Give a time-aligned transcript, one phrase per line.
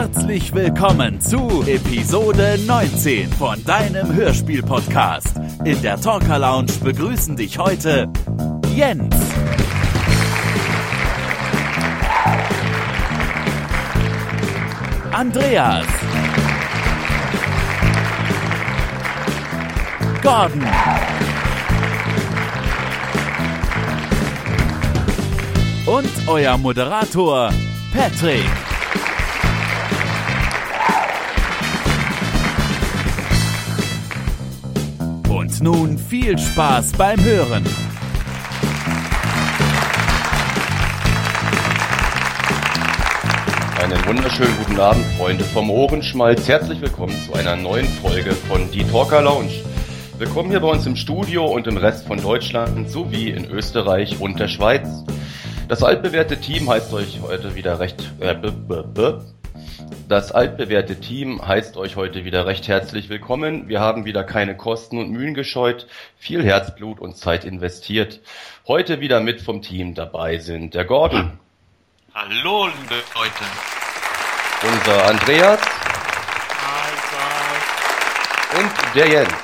[0.00, 5.38] Herzlich willkommen zu Episode 19 von deinem Hörspiel-Podcast.
[5.66, 8.10] In der Talker Lounge begrüßen dich heute
[8.74, 9.14] Jens.
[15.12, 15.86] Andreas.
[20.22, 20.64] Gordon.
[25.84, 27.50] Und euer Moderator
[27.92, 28.69] Patrick.
[35.62, 37.62] Nun viel Spaß beim Hören.
[43.78, 46.48] Einen wunderschönen guten Abend, Freunde vom Ohrenschmalz.
[46.48, 49.62] Herzlich willkommen zu einer neuen Folge von Die Talker Lounge.
[50.16, 54.40] Willkommen hier bei uns im Studio und im Rest von Deutschland sowie in Österreich und
[54.40, 54.88] der Schweiz.
[55.68, 58.10] Das altbewährte Team heißt euch heute wieder recht.
[58.20, 59.39] Äh, b -b -b
[60.08, 63.68] das altbewährte Team heißt euch heute wieder recht herzlich willkommen.
[63.68, 65.86] Wir haben wieder keine Kosten und Mühen gescheut,
[66.18, 68.20] viel Herzblut und Zeit investiert.
[68.66, 71.38] Heute wieder mit vom Team dabei sind der Gordon.
[72.14, 73.44] Hallo, liebe Leute.
[74.62, 75.60] Unser Andreas.
[76.62, 79.34] Hi, Und der Jens.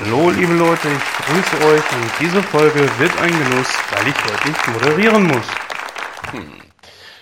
[0.00, 4.48] Hallo liebe Leute, ich grüße euch und diese Folge wird ein Genuss, weil ich heute
[4.48, 5.46] nicht moderieren muss.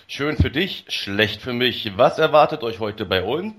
[0.08, 1.96] Schön für dich, schlecht für mich.
[1.96, 3.54] Was erwartet euch heute bei uns?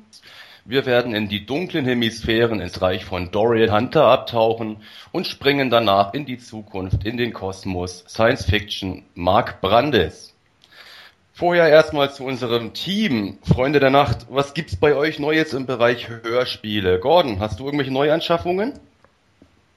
[0.63, 4.77] Wir werden in die dunklen Hemisphären ins Reich von Dorian Hunter abtauchen
[5.11, 10.33] und springen danach in die Zukunft, in den Kosmos, Science Fiction, Mark Brandes.
[11.33, 13.39] Vorher erstmal zu unserem Team.
[13.43, 16.97] Freunde der Nacht, was gibt's bei euch Neues im Bereich Hörspiele?
[17.01, 18.79] Gordon, hast du irgendwelche Neuanschaffungen?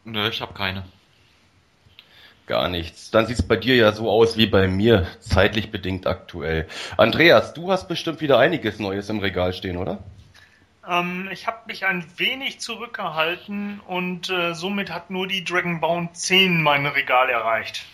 [0.04, 0.84] Nö, ich habe keine.
[2.50, 3.12] Gar nichts.
[3.12, 6.66] Dann sieht's bei dir ja so aus wie bei mir, zeitlich bedingt aktuell.
[6.96, 10.02] Andreas, du hast bestimmt wieder einiges Neues im Regal stehen, oder?
[10.84, 16.60] Ähm, ich habe mich ein wenig zurückgehalten und äh, somit hat nur die Dragonbound 10
[16.60, 17.84] mein Regal erreicht.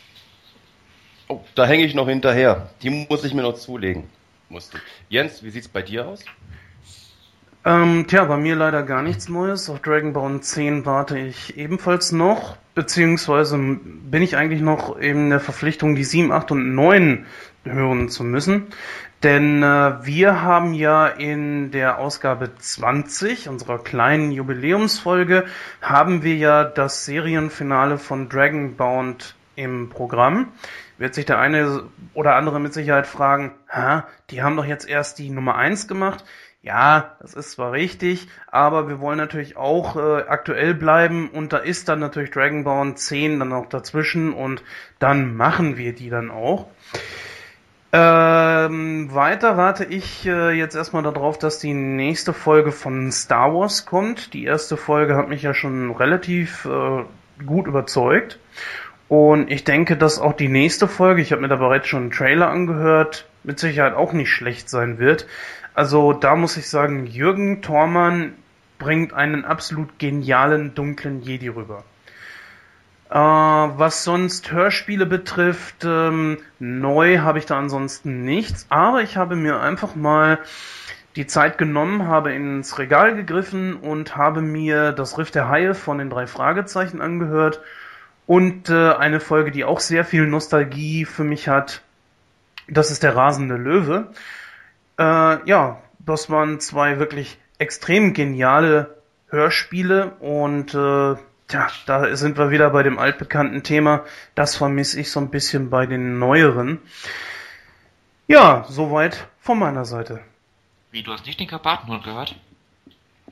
[1.29, 2.71] Oh, da hänge ich noch hinterher.
[2.81, 4.09] Die muss ich mir noch zulegen.
[4.49, 4.81] Musste.
[5.11, 6.25] Jens, wie sieht's bei dir aus?
[7.67, 9.69] Ähm, tja, bei mir leider gar nichts Neues.
[9.69, 15.97] Auf Dragonbound 10 warte ich ebenfalls noch, beziehungsweise bin ich eigentlich noch in der Verpflichtung,
[15.97, 17.27] die 7, 8 und 9
[17.65, 18.69] hören zu müssen.
[19.25, 25.47] Denn äh, wir haben ja in der Ausgabe 20 unserer kleinen Jubiläumsfolge
[25.83, 30.53] haben wir ja das Serienfinale von Dragonbound im Programm.
[30.99, 31.83] Wird sich der eine
[32.15, 36.25] oder andere mit Sicherheit fragen, Hä, die haben doch jetzt erst die Nummer 1 gemacht.
[36.67, 41.59] Ja, das ist zwar richtig, aber wir wollen natürlich auch äh, aktuell bleiben und da
[41.59, 44.65] ist dann natürlich Dragonbound 10 dann auch dazwischen und
[44.99, 46.67] dann machen wir die dann auch.
[47.93, 53.87] Ähm, weiter warte ich äh, jetzt erstmal darauf, dass die nächste Folge von Star Wars
[53.87, 54.35] kommt.
[54.35, 57.05] Die erste Folge hat mich ja schon relativ äh,
[57.45, 58.41] gut überzeugt.
[59.07, 62.11] Und ich denke, dass auch die nächste Folge, ich habe mir da bereits schon einen
[62.11, 65.29] Trailer angehört, mit Sicherheit auch nicht schlecht sein wird.
[65.77, 68.33] Also da muss ich sagen, Jürgen Thormann
[68.79, 71.85] bringt einen absolut genialen dunklen Jedi rüber.
[73.11, 79.37] Äh, was sonst Hörspiele betrifft, ähm, neu habe ich da ansonsten nichts, aber ich habe
[79.37, 80.39] mir einfach mal
[81.15, 85.99] die Zeit genommen, habe ins Regal gegriffen und habe mir das Riff der Haie von
[85.99, 87.61] den drei Fragezeichen angehört
[88.27, 91.83] und äh, eine Folge, die auch sehr viel Nostalgie für mich hat.
[92.67, 94.09] Das ist der rasende Löwe.
[94.99, 98.97] Äh, ja, das waren zwei wirklich extrem geniale
[99.29, 101.17] Hörspiele und äh,
[101.49, 104.05] tja, da sind wir wieder bei dem altbekannten Thema.
[104.35, 106.81] Das vermisse ich so ein bisschen bei den neueren.
[108.29, 110.21] Ja, soweit von meiner Seite.
[110.91, 112.37] Wie, du hast nicht den Karpatenhund gehört?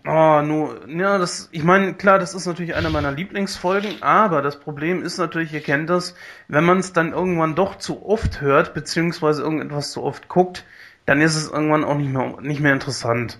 [0.04, 4.61] Ah, nur, ja, das, ich meine, klar, das ist natürlich eine meiner Lieblingsfolgen, aber das
[4.61, 6.14] Problem ist natürlich, ihr kennt das,
[6.46, 10.66] wenn man es dann irgendwann doch zu oft hört, beziehungsweise irgendetwas zu oft guckt,
[11.06, 13.38] dann ist es irgendwann auch nicht mehr, nicht mehr interessant.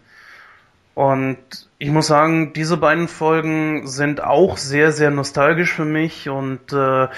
[0.94, 1.38] Und
[1.78, 7.08] ich muss sagen, diese beiden Folgen sind auch sehr, sehr nostalgisch für mich und äh,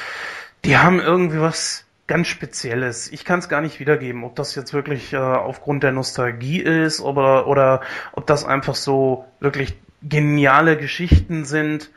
[0.64, 3.12] die haben irgendwie was ganz Spezielles.
[3.12, 7.00] Ich kann es gar nicht wiedergeben, ob das jetzt wirklich äh, aufgrund der Nostalgie ist
[7.00, 7.82] oder, oder
[8.12, 11.90] ob das einfach so wirklich geniale Geschichten sind.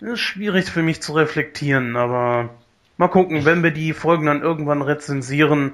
[0.00, 2.50] Das ist schwierig für mich zu reflektieren, aber
[2.96, 5.72] mal gucken, wenn wir die Folgen dann irgendwann rezensieren,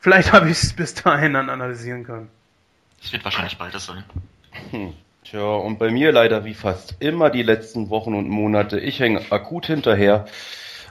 [0.00, 2.30] vielleicht habe ich es bis dahin dann analysieren können.
[3.02, 4.04] Es wird wahrscheinlich beides sein.
[4.70, 4.94] Hm.
[5.24, 8.80] Tja, und bei mir leider wie fast immer die letzten Wochen und Monate.
[8.80, 10.24] Ich hänge akut hinterher.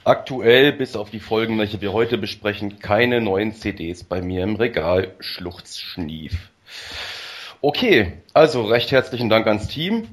[0.03, 4.55] Aktuell, bis auf die Folgen, welche wir heute besprechen, keine neuen CDs bei mir im
[4.55, 5.15] Regal.
[5.19, 6.51] Schluchzschnief.
[7.61, 10.07] Okay, also recht herzlichen Dank ans Team.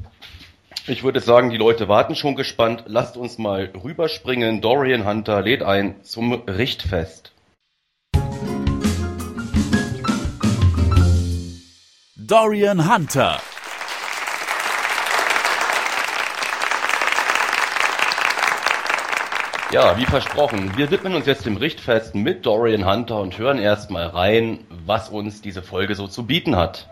[0.87, 2.85] Ich würde sagen, die Leute warten schon gespannt.
[2.87, 4.63] Lasst uns mal rüberspringen.
[4.63, 7.34] Dorian Hunter lädt ein zum Richtfest.
[12.27, 13.39] Dorian Hunter.
[19.71, 24.07] Ja, wie versprochen, wir widmen uns jetzt dem Richtfest mit Dorian Hunter und hören erstmal
[24.07, 26.89] rein, was uns diese Folge so zu bieten hat.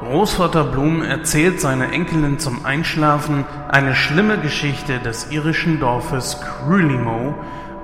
[0.00, 7.34] Großvater Blum erzählt seiner Enkelin zum Einschlafen eine schlimme Geschichte des irischen Dorfes Crulimo,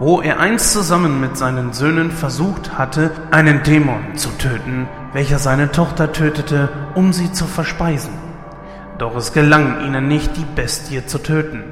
[0.02, 5.70] wo er einst zusammen mit seinen Söhnen versucht hatte, einen Dämon zu töten, welcher seine
[5.70, 8.10] Tochter tötete, um sie zu verspeisen.
[8.98, 11.62] Doch es gelang ihnen nicht, die Bestie zu töten.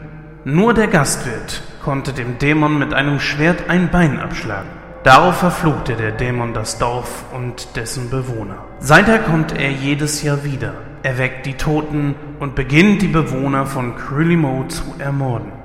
[0.44, 4.71] Nur der Gastwirt konnte dem Dämon mit einem Schwert ein Bein abschlagen.
[5.03, 8.59] Darauf verfluchte der Dämon das Dorf und dessen Bewohner.
[8.79, 14.67] Seither kommt er jedes Jahr wieder, erweckt die Toten und beginnt die Bewohner von Krillimo
[14.69, 15.59] zu ermorden.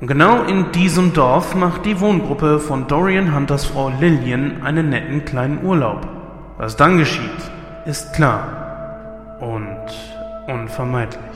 [0.00, 5.26] Und genau in diesem Dorf macht die Wohngruppe von Dorian Hunters Frau Lillian einen netten
[5.26, 6.08] kleinen Urlaub.
[6.56, 7.50] Was dann geschieht,
[7.84, 9.78] ist klar und
[10.46, 11.29] unvermeidlich.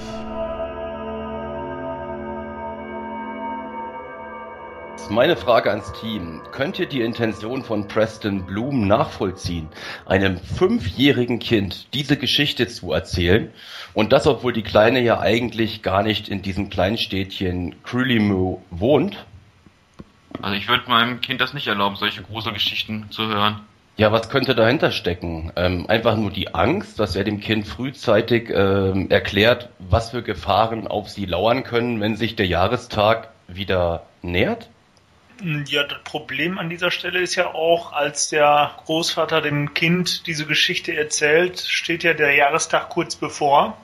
[5.10, 6.40] Meine Frage ans Team.
[6.50, 9.68] Könnt ihr die Intention von Preston Bloom nachvollziehen,
[10.06, 13.50] einem fünfjährigen Kind diese Geschichte zu erzählen?
[13.92, 19.24] Und das, obwohl die Kleine ja eigentlich gar nicht in diesem kleinen Städtchen Crulimu wohnt?
[20.42, 23.60] Also ich würde meinem Kind das nicht erlauben, solche Gruselgeschichten zu hören.
[23.96, 25.52] Ja, was könnte dahinter stecken?
[25.54, 30.88] Ähm, einfach nur die Angst, dass er dem Kind frühzeitig ähm, erklärt, was für Gefahren
[30.88, 34.68] auf sie lauern können, wenn sich der Jahrestag wieder nähert?
[35.66, 40.46] Ja, das Problem an dieser Stelle ist ja auch, als der Großvater dem Kind diese
[40.46, 43.76] Geschichte erzählt, steht ja der Jahrestag kurz bevor.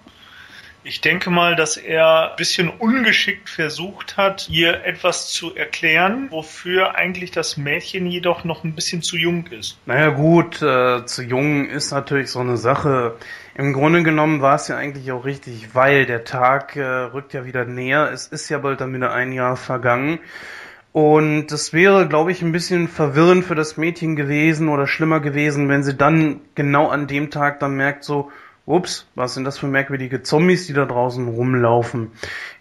[0.83, 6.95] Ich denke mal, dass er ein bisschen ungeschickt versucht hat, ihr etwas zu erklären, wofür
[6.95, 9.77] eigentlich das Mädchen jedoch noch ein bisschen zu jung ist.
[9.85, 13.17] Naja gut, äh, zu jung ist natürlich so eine Sache.
[13.55, 17.45] Im Grunde genommen war es ja eigentlich auch richtig, weil der Tag äh, rückt ja
[17.45, 18.11] wieder näher.
[18.11, 20.19] Es ist ja bald dann wieder ein Jahr vergangen.
[20.93, 25.69] Und das wäre, glaube ich, ein bisschen verwirrend für das Mädchen gewesen oder schlimmer gewesen,
[25.69, 28.31] wenn sie dann genau an dem Tag dann merkt, so,
[28.67, 32.11] ups, was sind das für merkwürdige Zombies, die da draußen rumlaufen.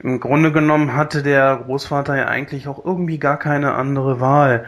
[0.02, 4.66] Im Grunde genommen hatte der Großvater ja eigentlich auch irgendwie gar keine andere Wahl.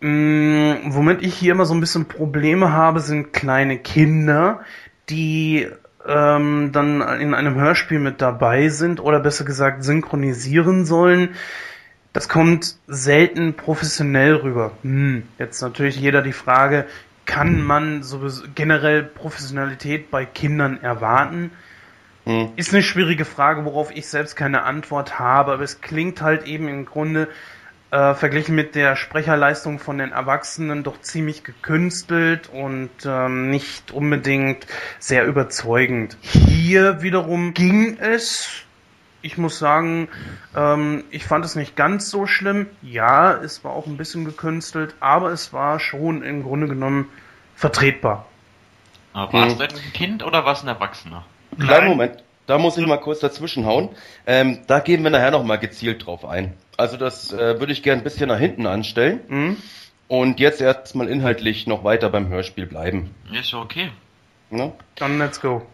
[0.00, 4.60] Mm, womit ich hier immer so ein bisschen Probleme habe, sind kleine Kinder,
[5.10, 5.68] die
[6.06, 11.30] ähm, dann in einem Hörspiel mit dabei sind oder besser gesagt synchronisieren sollen.
[12.12, 14.72] Das kommt selten professionell rüber.
[14.82, 16.86] Hm, jetzt natürlich jeder die Frage,
[17.24, 21.52] kann man sowieso generell Professionalität bei Kindern erwarten?
[22.24, 22.50] Hm.
[22.56, 26.68] Ist eine schwierige Frage, worauf ich selbst keine Antwort habe, aber es klingt halt eben
[26.68, 27.28] im Grunde
[27.92, 34.66] äh, verglichen mit der Sprecherleistung von den Erwachsenen doch ziemlich gekünstelt und ähm, nicht unbedingt
[34.98, 36.16] sehr überzeugend.
[36.20, 38.64] Hier wiederum ging es.
[39.22, 40.08] Ich muss sagen,
[40.56, 42.66] ähm, ich fand es nicht ganz so schlimm.
[42.82, 47.06] Ja, es war auch ein bisschen gekünstelt, aber es war schon im Grunde genommen
[47.54, 48.26] vertretbar.
[49.12, 49.58] Aber war es Hm.
[49.58, 51.24] denn ein Kind oder war es ein Erwachsener?
[51.58, 51.88] Kleinen Nein.
[51.88, 53.90] Moment, da muss ich mal kurz dazwischenhauen.
[54.26, 56.54] Ähm, da gehen wir nachher nochmal gezielt drauf ein.
[56.76, 59.56] Also das äh, würde ich gern ein bisschen nach hinten anstellen Hm?
[60.08, 63.14] und jetzt erstmal inhaltlich noch weiter beim Hörspiel bleiben.
[63.32, 63.90] Ist ja okay.
[64.48, 64.72] Ne?
[64.96, 65.66] Dann let's go.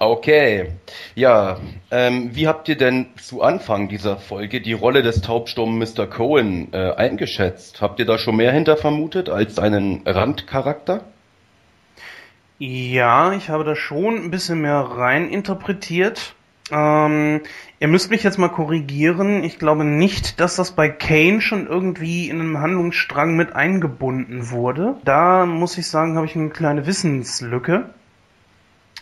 [0.00, 0.72] Okay,
[1.14, 1.58] ja,
[1.92, 6.08] ähm, wie habt ihr denn zu Anfang dieser Folge die Rolle des taubstummen Mr.
[6.08, 7.80] Cohen äh, eingeschätzt?
[7.80, 11.04] Habt ihr da schon mehr hinter vermutet als einen Randcharakter?
[12.58, 16.34] Ja, ich habe da schon ein bisschen mehr rein interpretiert.
[16.72, 17.42] Ähm,
[17.78, 19.44] ihr müsst mich jetzt mal korrigieren.
[19.44, 24.96] Ich glaube nicht, dass das bei Kane schon irgendwie in einem Handlungsstrang mit eingebunden wurde.
[25.04, 27.90] Da muss ich sagen, habe ich eine kleine Wissenslücke,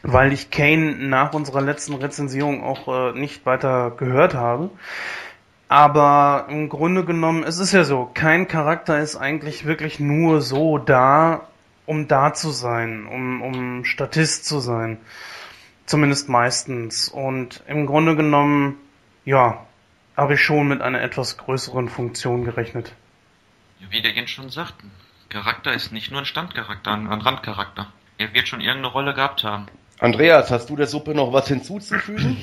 [0.03, 4.71] weil ich Kane nach unserer letzten Rezensierung auch äh, nicht weiter gehört habe.
[5.69, 10.77] Aber im Grunde genommen, es ist ja so, kein Charakter ist eigentlich wirklich nur so
[10.77, 11.49] da,
[11.87, 14.99] um da zu sein, um, um Statist zu sein.
[15.87, 17.09] Zumindest meistens.
[17.09, 18.77] Und im Grunde genommen,
[19.25, 19.67] ja,
[20.17, 22.93] habe ich schon mit einer etwas größeren Funktion gerechnet.
[23.91, 24.75] Wie der Jens schon sagt,
[25.29, 27.91] Charakter ist nicht nur ein Standcharakter, ein Randcharakter.
[28.19, 29.67] Er wird schon irgendeine Rolle gehabt haben.
[30.03, 32.37] Andreas, hast du der Suppe noch was hinzuzufügen?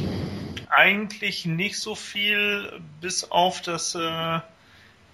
[0.70, 4.40] Eigentlich nicht so viel, bis auf das, äh,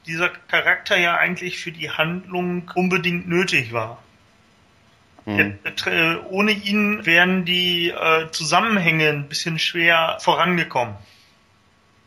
[0.06, 3.98] dieser Charakter ja eigentlich für die Handlung unbedingt nötig war.
[5.25, 5.58] Mhm.
[6.30, 10.94] Ohne ihn wären die äh, Zusammenhänge ein bisschen schwer vorangekommen.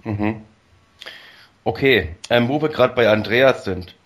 [0.05, 0.43] Mhm.
[1.65, 3.97] Okay, ähm, wo wir gerade bei Andreas sind.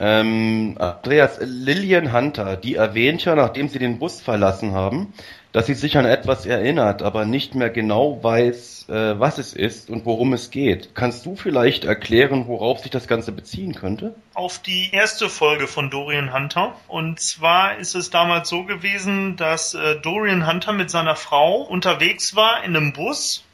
[0.00, 5.12] Ähm, Andreas, Lillian Hunter, die erwähnt ja, nachdem sie den Bus verlassen haben,
[5.52, 9.90] dass sie sich an etwas erinnert, aber nicht mehr genau weiß, äh, was es ist
[9.90, 10.94] und worum es geht.
[10.94, 14.14] Kannst du vielleicht erklären, worauf sich das Ganze beziehen könnte?
[14.34, 16.76] Auf die erste Folge von Dorian Hunter.
[16.86, 22.36] Und zwar ist es damals so gewesen, dass äh, Dorian Hunter mit seiner Frau unterwegs
[22.36, 23.44] war in einem Bus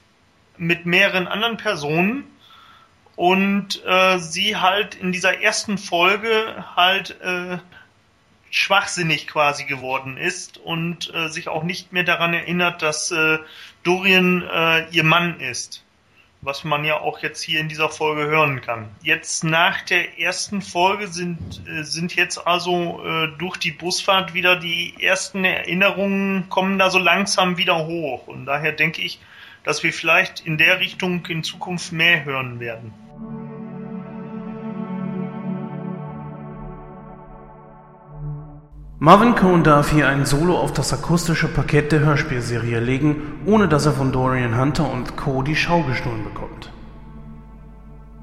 [0.59, 2.25] mit mehreren anderen Personen
[3.17, 7.59] und äh, sie halt in dieser ersten Folge halt äh,
[8.51, 13.39] schwachsinnig quasi geworden ist und äh, sich auch nicht mehr daran erinnert, dass äh,
[13.83, 15.85] Dorian äh, ihr Mann ist.
[16.41, 18.91] Was man ja auch jetzt hier in dieser Folge hören kann.
[19.03, 24.55] Jetzt nach der ersten Folge sind, äh, sind jetzt also äh, durch die Busfahrt wieder
[24.55, 28.29] die ersten Erinnerungen kommen da so langsam wieder hoch.
[28.29, 29.19] Und daher denke ich,
[29.65, 32.93] dass wir vielleicht in der Richtung in Zukunft mehr hören werden.
[39.05, 43.85] Marvin Cohn darf hier ein Solo auf das akustische Parkett der Hörspielserie legen, ohne dass
[43.85, 45.43] er von Dorian Hunter und Co.
[45.43, 46.73] die Schau gestohlen bekommt.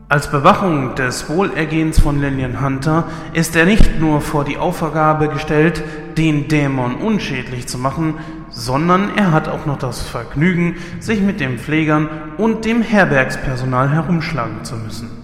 [0.10, 5.84] Als Bewachung des Wohlergehens von Lillian Hunter ist er nicht nur vor die Aufgabe gestellt,
[6.18, 8.16] den Dämon unschädlich zu machen,
[8.50, 12.10] sondern er hat auch noch das Vergnügen, sich mit den Pflegern
[12.40, 15.21] und dem Herbergspersonal herumschlagen zu müssen.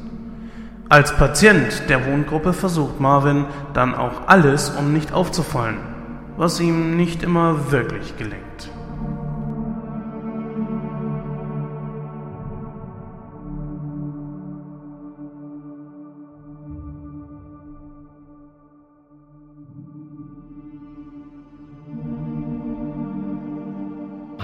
[0.90, 5.80] Als Patient der Wohngruppe versucht Marvin dann auch alles, um nicht aufzufallen,
[6.38, 8.47] was ihm nicht immer wirklich gelingt.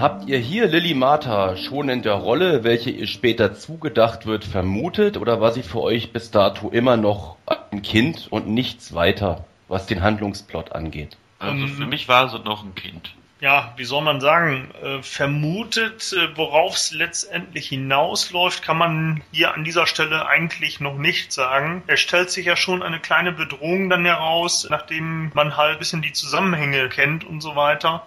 [0.04, 5.16] Habt ihr hier Lily Martha schon in der Rolle, welche ihr später zugedacht wird, vermutet
[5.16, 7.38] oder war sie für euch bis dato immer noch
[7.70, 11.16] ein Kind und nichts weiter, was den Handlungsplot angeht?
[11.38, 13.14] Also für mich war sie noch ein Kind.
[13.40, 19.54] Ja, wie soll man sagen, äh, vermutet, äh, worauf es letztendlich hinausläuft, kann man hier
[19.54, 21.82] an dieser Stelle eigentlich noch nicht sagen.
[21.86, 26.02] Er stellt sich ja schon eine kleine Bedrohung dann heraus, nachdem man halt ein bisschen
[26.02, 28.02] die Zusammenhänge kennt und so weiter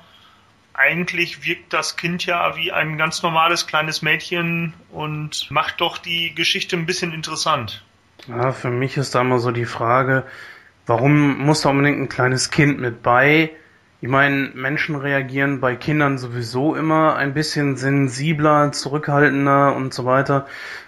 [0.78, 6.34] eigentlich wirkt das Kind ja wie ein ganz normales kleines Mädchen und macht doch die
[6.34, 7.84] Geschichte ein bisschen interessant.
[8.28, 10.24] Ja, für mich ist da immer so die Frage,
[10.86, 13.52] warum muss da unbedingt ein kleines Kind mit bei?
[14.02, 20.46] Ich meine, Menschen reagieren bei Kindern sowieso immer ein bisschen sensibler, zurückhaltender und so weiter.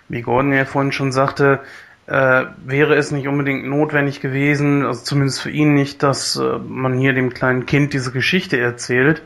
[0.07, 1.61] Wie Gordon ja vorhin schon sagte,
[2.05, 6.99] äh, wäre es nicht unbedingt notwendig gewesen, also zumindest für ihn nicht, dass äh, man
[6.99, 9.23] hier dem kleinen Kind diese Geschichte erzählt.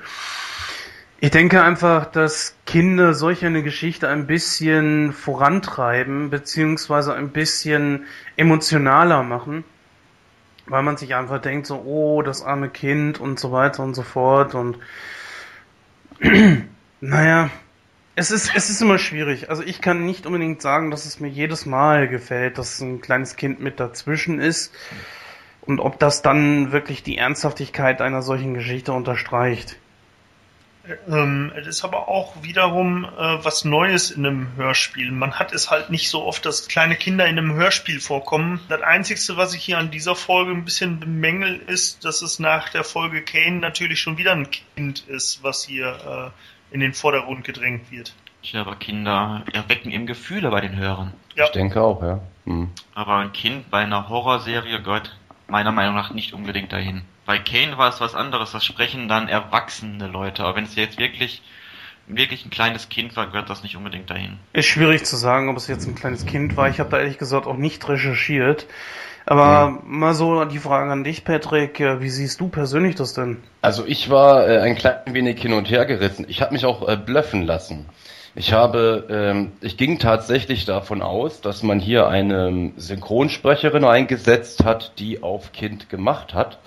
[1.24, 9.24] Ich denke einfach, dass Kinder solch eine Geschichte ein bisschen vorantreiben, beziehungsweise ein bisschen emotionaler
[9.24, 9.64] machen,
[10.66, 14.02] weil man sich einfach denkt, so, oh, das arme Kind und so weiter und so
[14.02, 14.80] fort und
[17.00, 17.50] naja,
[18.18, 19.50] es ist, es ist immer schwierig.
[19.50, 23.38] Also ich kann nicht unbedingt sagen, dass es mir jedes Mal gefällt, dass ein kleines
[23.38, 24.76] Kind mit dazwischen ist
[25.62, 29.78] und ob das dann wirklich die Ernsthaftigkeit einer solchen Geschichte unterstreicht.
[31.08, 33.10] Ähm, es ist aber auch wiederum äh,
[33.44, 35.12] was Neues in einem Hörspiel.
[35.12, 38.60] Man hat es halt nicht so oft, dass kleine Kinder in einem Hörspiel vorkommen.
[38.68, 42.70] Das Einzige, was ich hier an dieser Folge ein bisschen bemängel, ist, dass es nach
[42.70, 46.34] der Folge Kane natürlich schon wieder ein Kind ist, was hier
[46.72, 48.14] äh, in den Vordergrund gedrängt wird.
[48.42, 51.14] Tja, aber Kinder erwecken eben Gefühle bei den Hörern.
[51.36, 51.46] Ja.
[51.46, 52.20] Ich denke auch, ja.
[52.46, 52.72] Hm.
[52.94, 55.18] Aber ein Kind bei einer Horrorserie gehört
[55.54, 57.04] meiner Meinung nach nicht unbedingt dahin.
[57.28, 60.98] Bei Kane war es was anderes, das sprechen dann erwachsene Leute, aber wenn es jetzt
[60.98, 61.44] wirklich
[62.08, 64.40] wirklich ein kleines Kind war, gehört das nicht unbedingt dahin.
[64.52, 66.68] Ist schwierig zu sagen, ob es jetzt ein kleines Kind war.
[66.68, 68.66] Ich habe da ehrlich gesagt auch nicht recherchiert.
[69.26, 70.00] Aber mhm.
[70.00, 73.38] mal so die Frage an dich, Patrick, äh, wie siehst du persönlich das denn?
[73.62, 76.26] Also ich war äh, ein klein wenig hin und her gerissen.
[76.28, 77.86] Ich habe mich auch äh, blöffen lassen.
[78.36, 84.94] Ich habe, ähm, ich ging tatsächlich davon aus, dass man hier eine Synchronsprecherin eingesetzt hat,
[84.98, 86.58] die auf Kind gemacht hat.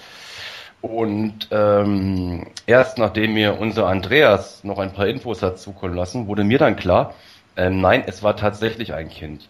[0.81, 6.45] Und ähm, erst nachdem mir unser Andreas noch ein paar Infos hat zukommen lassen, wurde
[6.45, 7.15] mir dann klar,
[7.57, 9.49] ähm, nein, es war tatsächlich ein Kind.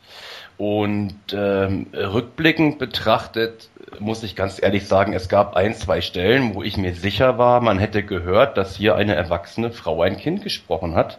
[0.56, 3.68] Und ähm, rückblickend betrachtet
[3.98, 7.60] muss ich ganz ehrlich sagen, es gab ein, zwei Stellen, wo ich mir sicher war,
[7.60, 11.18] man hätte gehört, dass hier eine erwachsene Frau ein Kind gesprochen hat.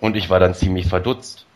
[0.00, 1.46] Und ich war dann ziemlich verdutzt.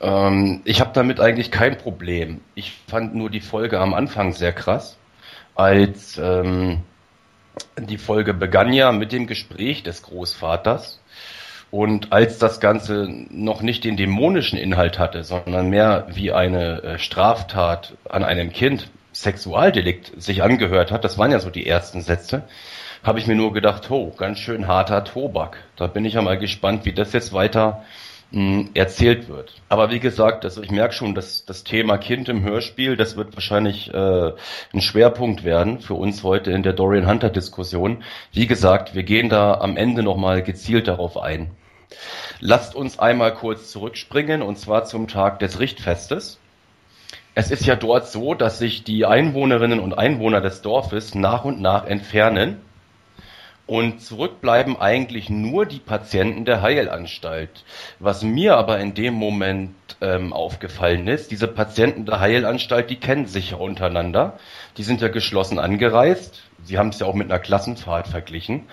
[0.00, 2.40] Ähm, ich habe damit eigentlich kein Problem.
[2.54, 4.96] Ich fand nur die Folge am Anfang sehr krass,
[5.54, 6.80] als ähm,
[7.78, 11.00] die Folge begann ja mit dem Gespräch des Großvaters.
[11.70, 16.98] Und als das Ganze noch nicht den dämonischen Inhalt hatte, sondern mehr wie eine äh,
[16.98, 22.44] Straftat an einem Kind, Sexualdelikt, sich angehört hat, das waren ja so die ersten Sätze,
[23.06, 25.58] habe ich mir nur gedacht, oh, ganz schön harter Tobak.
[25.76, 27.84] Da bin ich ja mal gespannt, wie das jetzt weiter
[28.32, 29.54] mh, erzählt wird.
[29.68, 33.36] Aber wie gesagt, also ich merke schon, dass das Thema Kind im Hörspiel, das wird
[33.36, 34.32] wahrscheinlich äh,
[34.74, 38.02] ein Schwerpunkt werden für uns heute in der Dorian Hunter Diskussion.
[38.32, 41.52] Wie gesagt, wir gehen da am Ende nochmal gezielt darauf ein.
[42.40, 46.40] Lasst uns einmal kurz zurückspringen und zwar zum Tag des Richtfestes.
[47.36, 51.60] Es ist ja dort so, dass sich die Einwohnerinnen und Einwohner des Dorfes nach und
[51.60, 52.65] nach entfernen
[53.66, 57.64] und zurückbleiben eigentlich nur die Patienten der Heilanstalt.
[57.98, 63.26] Was mir aber in dem Moment ähm, aufgefallen ist, diese Patienten der Heilanstalt, die kennen
[63.26, 64.38] sich ja untereinander.
[64.76, 66.42] Die sind ja geschlossen angereist.
[66.62, 68.64] Sie haben es ja auch mit einer Klassenfahrt verglichen.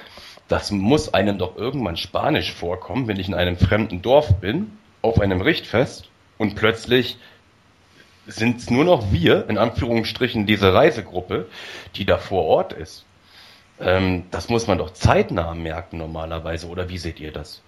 [0.47, 5.19] Das muss einem doch irgendwann Spanisch vorkommen, wenn ich in einem fremden Dorf bin, auf
[5.19, 7.17] einem Richtfest und plötzlich
[8.27, 11.47] sind es nur noch wir, in Anführungsstrichen diese Reisegruppe,
[11.95, 13.05] die da vor Ort ist.
[13.79, 17.61] Ähm, das muss man doch zeitnah merken normalerweise, oder wie seht ihr das?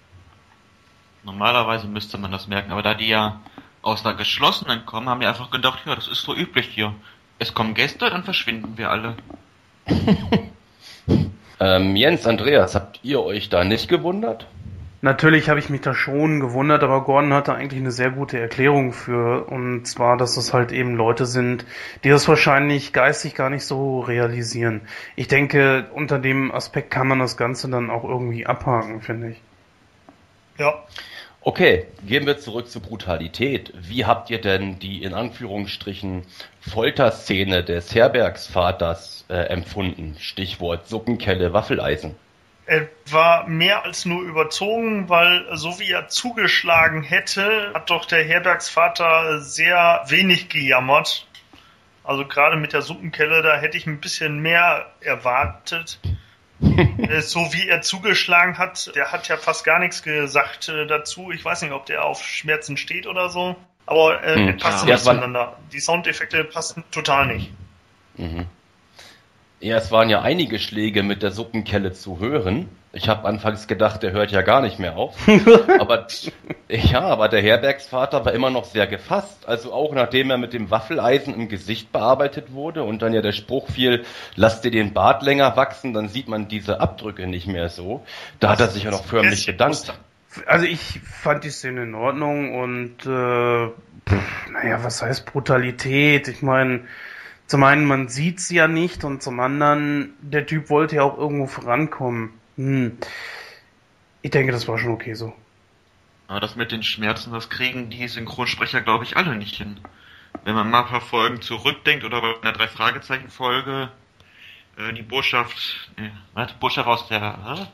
[1.24, 3.42] Normalerweise müsste man das merken, aber da die ja
[3.82, 6.94] aus einer geschlossenen kommen, haben die einfach gedacht, ja, das ist so üblich hier.
[7.40, 9.16] Es kommen Gäste, dann verschwinden wir alle.
[11.60, 14.48] ähm, Jens, Andreas, habt ihr euch da nicht gewundert?
[15.02, 18.92] Natürlich habe ich mich da schon gewundert, aber Gordon hatte eigentlich eine sehr gute Erklärung
[18.92, 19.46] für.
[19.46, 21.66] Und zwar, dass es halt eben Leute sind,
[22.04, 24.82] die das wahrscheinlich geistig gar nicht so realisieren.
[25.16, 29.42] Ich denke, unter dem Aspekt kann man das Ganze dann auch irgendwie abhaken, finde ich.
[30.58, 30.84] Ja.
[31.42, 33.72] Okay, gehen wir zurück zur Brutalität.
[33.80, 36.24] Wie habt ihr denn die in Anführungsstrichen
[36.60, 40.16] Folterszene des Herbergsvaters äh, empfunden?
[40.18, 42.16] Stichwort Suppenkelle, Waffeleisen.
[42.68, 48.24] Er war mehr als nur überzogen, weil so wie er zugeschlagen hätte, hat doch der
[48.24, 51.28] Herbergsvater sehr wenig gejammert.
[52.04, 56.00] Also gerade mit der Suppenkelle, da hätte ich ein bisschen mehr erwartet.
[56.98, 61.30] Äh, so wie er zugeschlagen hat, der hat ja fast gar nichts gesagt äh, dazu.
[61.32, 63.58] Ich weiß nicht, ob der auf Schmerzen steht oder so.
[63.86, 65.58] Aber äh, hm, passt ja, nicht zueinander.
[65.74, 67.51] Die Soundeffekte passen total nicht.
[68.16, 68.48] Mhm.
[69.59, 72.70] Ja, es waren ja einige Schläge mit der Suppenkelle zu hören.
[72.91, 75.15] Ich habe anfangs gedacht, der hört ja gar nicht mehr auf.
[75.79, 76.07] aber
[76.70, 79.48] ja, aber der Herbergsvater war immer noch sehr gefasst.
[79.48, 83.33] Also auch nachdem er mit dem Waffeleisen im Gesicht bearbeitet wurde und dann ja der
[83.33, 87.70] Spruch fiel, lass dir den Bart länger wachsen, dann sieht man diese Abdrücke nicht mehr
[87.70, 88.05] so.
[88.39, 89.94] Da hat er sich ja noch förmlich gedankt.
[90.46, 93.70] Also ich fand die Szene in Ordnung und äh,
[94.07, 96.27] pff, naja, was heißt Brutalität?
[96.27, 96.81] Ich meine,
[97.48, 101.48] zum einen, man sieht's ja nicht und zum anderen, der Typ wollte ja auch irgendwo
[101.48, 102.34] vorankommen.
[102.58, 102.98] Hm.
[104.22, 105.34] Ich denke, das war schon okay so.
[106.27, 109.79] Aber das mit den Schmerzen, das kriegen die Synchronsprecher, glaube ich, alle nicht hin.
[110.44, 113.90] Wenn man mal ein paar Folgen zurückdenkt oder bei einer drei Fragezeichen Folge
[114.77, 116.51] äh, die Botschaft, äh, was?
[116.53, 117.66] Botschaft aus der äh?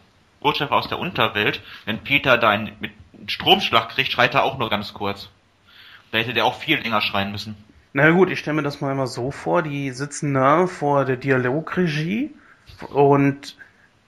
[0.42, 2.92] Botschaft aus der Unterwelt, wenn Peter da einen, mit
[3.28, 5.30] Stromschlag kriegt, schreit er auch nur ganz kurz.
[6.12, 7.56] Da hätte der auch viel länger schreien müssen.
[7.94, 11.18] Na gut, ich stelle mir das mal immer so vor, die sitzen da vor der
[11.18, 12.32] Dialogregie
[12.94, 13.58] und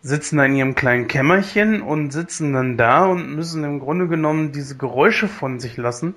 [0.02, 4.54] sitzen da in ihrem kleinen Kämmerchen und sitzen dann da und müssen im Grunde genommen
[4.54, 6.14] diese Geräusche von sich lassen.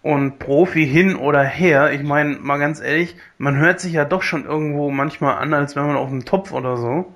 [0.00, 4.22] Und Profi hin oder her, ich meine, mal ganz ehrlich, man hört sich ja doch
[4.22, 7.12] schon irgendwo manchmal an, als wenn man auf einem Topf oder so.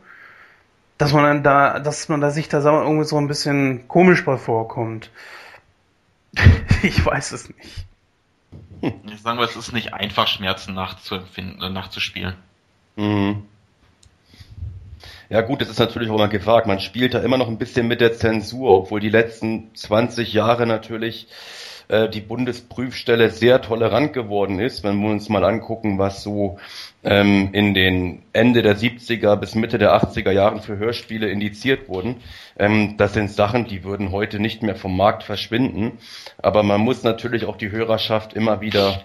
[0.99, 4.37] Dass man dann da, dass man da sich da irgendwie so ein bisschen komisch bei
[4.37, 5.11] vorkommt.
[6.83, 7.90] ich weiß es nicht.
[8.83, 12.35] Ich sage mal, es ist nicht einfach, Schmerzen nachzuempfinden, äh, nachzuspielen.
[12.97, 13.43] Mhm.
[15.29, 16.67] Ja gut, das ist natürlich auch mal gefragt.
[16.67, 20.67] Man spielt da immer noch ein bisschen mit der Zensur, obwohl die letzten 20 Jahre
[20.67, 21.29] natürlich
[21.91, 26.59] äh, die Bundesprüfstelle sehr tolerant geworden ist, wenn wir uns mal angucken, was so
[27.03, 32.17] ähm, in den Ende der 70er bis Mitte der 80er Jahren für Hörspiele indiziert wurden.
[32.59, 35.99] Ähm, das sind Sachen, die würden heute nicht mehr vom Markt verschwinden.
[36.39, 39.05] Aber man muss natürlich auch die Hörerschaft immer wieder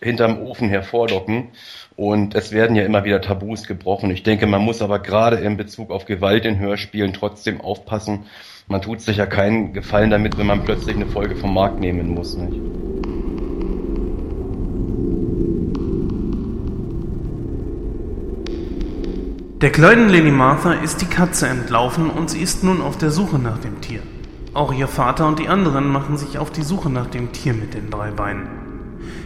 [0.00, 1.48] hinterm Ofen hervorlocken.
[1.96, 4.10] Und es werden ja immer wieder Tabus gebrochen.
[4.10, 8.26] Ich denke, man muss aber gerade in Bezug auf Gewalt in Hörspielen trotzdem aufpassen.
[8.66, 12.08] Man tut sich ja keinen Gefallen damit, wenn man plötzlich eine Folge vom Markt nehmen
[12.08, 12.34] muss.
[12.34, 12.58] Nicht?
[19.60, 23.38] Der kleinen Lady Martha ist die Katze entlaufen und sie ist nun auf der Suche
[23.38, 24.00] nach dem Tier.
[24.54, 27.74] Auch ihr Vater und die anderen machen sich auf die Suche nach dem Tier mit
[27.74, 28.48] den drei Beinen.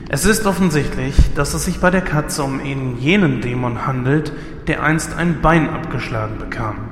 [0.08, 4.32] Es ist offensichtlich, dass es sich bei der Katze um eben jenen Dämon handelt,
[4.66, 6.87] der einst ein Bein abgeschlagen bekam.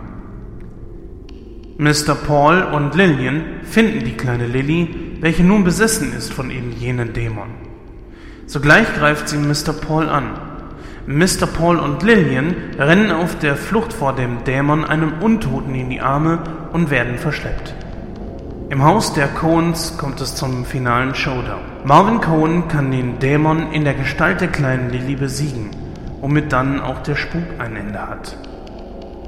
[1.78, 2.14] Mr.
[2.14, 7.50] Paul und Lillian finden die kleine Lilly, welche nun besessen ist von eben jenen Dämon.
[8.46, 9.74] Sogleich greift sie Mr.
[9.74, 10.38] Paul an.
[11.06, 11.46] Mr.
[11.46, 16.38] Paul und Lillian rennen auf der Flucht vor dem Dämon einem Untoten in die Arme
[16.72, 17.74] und werden verschleppt.
[18.70, 21.60] Im Haus der Coens kommt es zum finalen Showdown.
[21.84, 25.72] Marvin Cohen kann den Dämon in der Gestalt der kleinen Lily besiegen,
[26.22, 28.38] womit dann auch der Spuk ein Ende hat.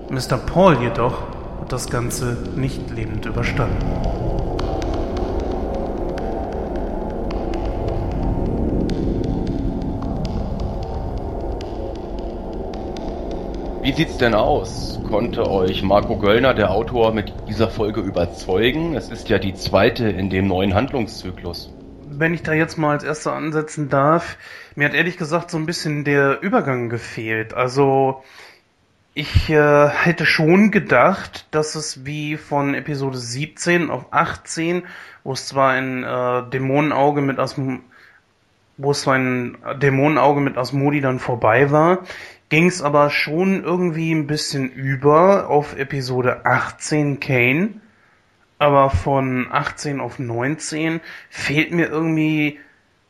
[0.09, 0.39] Mr.
[0.39, 1.38] Paul jedoch
[1.69, 4.19] das Ganze nicht lebend überstanden.
[13.89, 15.01] Wie sieht's denn aus?
[15.09, 18.95] Konnte euch Marco Göllner, der Autor, mit dieser Folge überzeugen?
[18.95, 21.73] Es ist ja die zweite in dem neuen Handlungszyklus.
[22.11, 24.37] Wenn ich da jetzt mal als erster ansetzen darf,
[24.75, 27.55] mir hat ehrlich gesagt so ein bisschen der Übergang gefehlt.
[27.55, 28.23] Also
[29.19, 34.85] ich äh, hätte schon gedacht, dass es wie von Episode 17 auf 18,
[35.25, 37.81] wo es zwar ein äh, Dämonenauge mit Asm
[38.77, 42.05] wo es zwar ein Dämonenauge mit Asmodi dann vorbei war,
[42.49, 47.71] ging es aber schon irgendwie ein bisschen über auf Episode 18 Kane.
[48.61, 52.61] Aber von 18 auf 19 fehlt mir irgendwie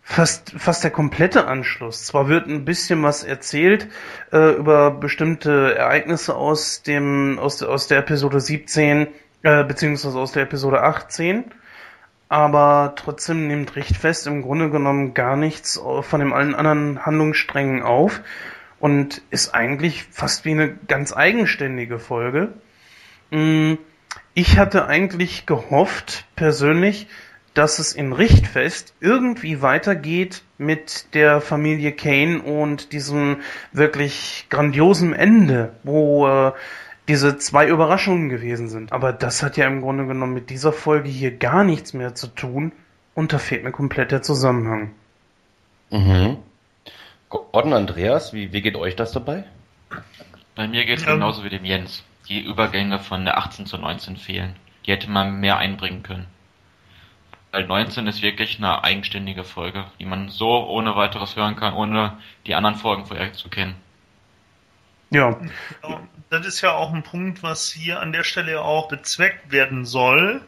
[0.09, 2.05] fast, fast der komplette Anschluss.
[2.05, 3.89] Zwar wird ein bisschen was erzählt
[4.33, 9.09] äh, über bestimmte Ereignisse aus dem, aus, der, aus der Episode 17,
[9.43, 11.45] äh, beziehungsweise aus der Episode 18,
[12.31, 18.23] aber trotzdem nimmt Richtfest im Grunde genommen gar nichts von den allen anderen Handlungssträngen auf
[18.81, 22.55] und ist eigentlich fast wie eine ganz eigenständige Folge.
[23.31, 23.75] Mm,
[24.33, 27.09] ich hatte eigentlich gehofft, persönlich,
[27.59, 33.39] dass es in Richtfest irgendwie weitergeht mit der Familie Kane und diesem
[33.73, 36.53] wirklich grandiosen Ende, wo äh,
[37.09, 38.93] diese zwei Überraschungen gewesen sind.
[38.93, 42.29] Aber das hat ja im Grunde genommen mit dieser Folge hier gar nichts mehr zu
[42.29, 42.71] tun
[43.17, 44.93] und da fehlt mir komplett der Zusammenhang.
[45.91, 46.37] Mhm.
[47.29, 49.43] Gordon, Andreas, wie, wie geht euch das dabei?
[50.55, 51.15] Bei mir geht es ja.
[51.15, 52.05] genauso wie dem Jens.
[52.29, 54.55] Die Übergänge von der 18 zu 19 fehlen.
[54.87, 56.27] Die hätte man mehr einbringen können.
[57.51, 62.19] Weil 19 ist wirklich eine eigenständige Folge, die man so ohne weiteres hören kann, ohne
[62.47, 63.75] die anderen Folgen vorher zu kennen.
[65.11, 65.39] Ja.
[66.29, 70.43] Das ist ja auch ein Punkt, was hier an der Stelle auch bezweckt werden soll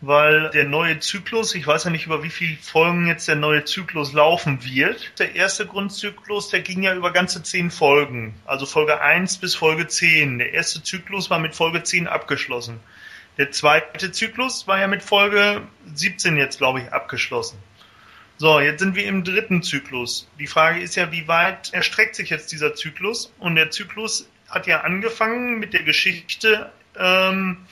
[0.00, 3.64] weil der neue Zyklus, ich weiß ja nicht, über wie viele Folgen jetzt der neue
[3.64, 5.18] Zyklus laufen wird.
[5.18, 9.86] Der erste Grundzyklus, der ging ja über ganze zehn Folgen, also Folge 1 bis Folge
[9.86, 10.38] 10.
[10.38, 12.80] Der erste Zyklus war mit Folge 10 abgeschlossen.
[13.38, 15.62] Der zweite Zyklus war ja mit Folge
[15.94, 17.58] 17 jetzt, glaube ich, abgeschlossen.
[18.38, 20.28] So, jetzt sind wir im dritten Zyklus.
[20.38, 23.32] Die Frage ist ja, wie weit erstreckt sich jetzt dieser Zyklus?
[23.38, 27.66] Und der Zyklus hat ja angefangen mit der Geschichte, ähm,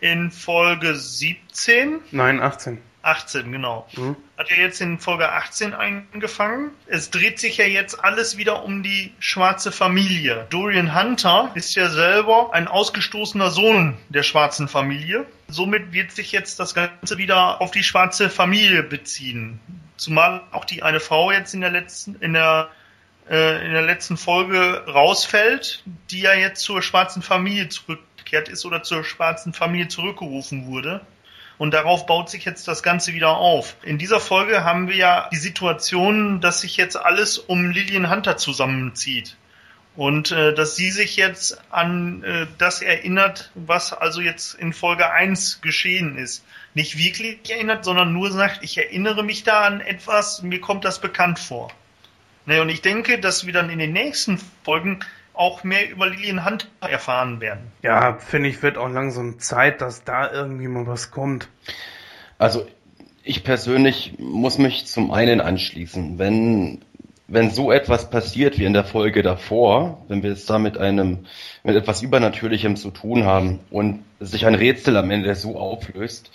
[0.00, 2.00] in Folge 17.
[2.10, 2.78] Nein, 18.
[3.04, 3.86] 18, genau.
[3.96, 4.16] Mhm.
[4.36, 6.70] Hat ja jetzt in Folge 18 angefangen.
[6.86, 10.46] Es dreht sich ja jetzt alles wieder um die schwarze Familie.
[10.50, 15.26] Dorian Hunter ist ja selber ein ausgestoßener Sohn der schwarzen Familie.
[15.48, 19.60] Somit wird sich jetzt das Ganze wieder auf die schwarze Familie beziehen.
[19.96, 22.68] Zumal auch die eine Frau jetzt in der letzten, in der
[23.30, 28.64] äh, in der letzten Folge rausfällt, die ja jetzt zur schwarzen Familie zurück zurückgekehrt ist
[28.64, 31.00] oder zur schwarzen Familie zurückgerufen wurde.
[31.56, 33.76] Und darauf baut sich jetzt das Ganze wieder auf.
[33.82, 38.36] In dieser Folge haben wir ja die Situation, dass sich jetzt alles um Lillian Hunter
[38.36, 39.36] zusammenzieht.
[39.96, 45.10] Und äh, dass sie sich jetzt an äh, das erinnert, was also jetzt in Folge
[45.10, 46.44] 1 geschehen ist.
[46.74, 51.00] Nicht wirklich erinnert, sondern nur sagt, ich erinnere mich da an etwas, mir kommt das
[51.00, 51.70] bekannt vor.
[52.46, 54.98] Ne, und ich denke, dass wir dann in den nächsten Folgen
[55.34, 57.72] auch mehr über Lillian Hunt erfahren werden.
[57.82, 61.48] Ja, finde ich, wird auch langsam Zeit, dass da irgendwie mal was kommt.
[62.38, 62.66] Also
[63.22, 66.80] ich persönlich muss mich zum einen anschließen, wenn
[67.26, 71.26] wenn so etwas passiert wie in der Folge davor, wenn wir es da mit einem
[71.62, 76.30] mit etwas Übernatürlichem zu tun haben und sich ein Rätsel am Ende so auflöst,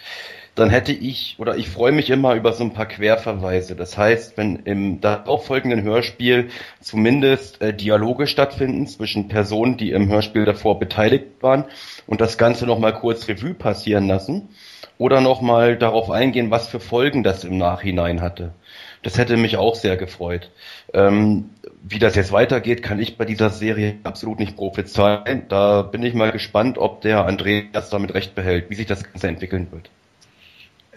[0.56, 3.76] dann hätte ich oder ich freue mich immer über so ein paar Querverweise.
[3.76, 6.50] Das heißt, wenn im darauffolgenden Hörspiel
[6.82, 11.66] zumindest äh, Dialoge stattfinden zwischen Personen, die im Hörspiel davor beteiligt waren
[12.08, 14.50] und das Ganze nochmal kurz Revue passieren lassen
[14.98, 18.54] oder nochmal darauf eingehen, was für Folgen das im Nachhinein hatte.
[19.02, 20.52] Das hätte mich auch sehr gefreut.
[20.94, 25.46] Ähm, wie das jetzt weitergeht, kann ich bei dieser Serie absolut nicht prophezeien.
[25.48, 29.30] Da bin ich mal gespannt, ob der Andreas damit recht behält, wie sich das Ganze
[29.30, 29.90] entwickeln wird.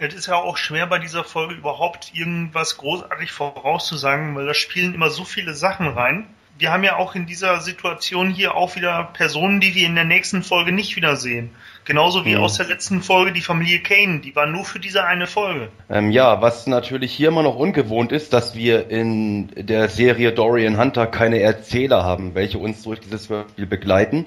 [0.03, 4.93] Es ist ja auch schwer bei dieser Folge überhaupt irgendwas großartig vorauszusagen, weil da spielen
[4.93, 9.09] immer so viele Sachen rein wir haben ja auch in dieser Situation hier auch wieder
[9.13, 11.49] Personen, die wir in der nächsten Folge nicht wiedersehen.
[11.83, 12.43] Genauso wie mhm.
[12.43, 15.69] aus der letzten Folge die Familie Kane, die war nur für diese eine Folge.
[15.89, 20.79] Ähm, ja, was natürlich hier immer noch ungewohnt ist, dass wir in der Serie Dorian
[20.79, 24.25] Hunter keine Erzähler haben, welche uns durch dieses Spiel begleiten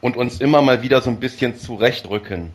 [0.00, 2.52] und uns immer mal wieder so ein bisschen zurechtrücken.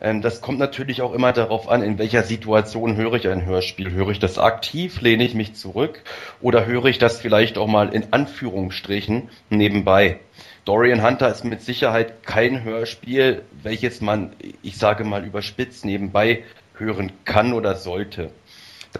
[0.00, 3.90] Ähm, das kommt natürlich auch immer darauf an, in welcher Situation höre ich ein Hörspiel.
[3.90, 6.02] Höre ich das aktiv, lehne ich mich zurück
[6.40, 10.20] oder höre ich das vielleicht auch mal in Anführungsstrichen nebenbei.
[10.64, 14.32] Dorian Hunter ist mit Sicherheit kein Hörspiel, welches man,
[14.62, 16.44] ich sage mal, überspitzt nebenbei
[16.76, 18.30] hören kann oder sollte.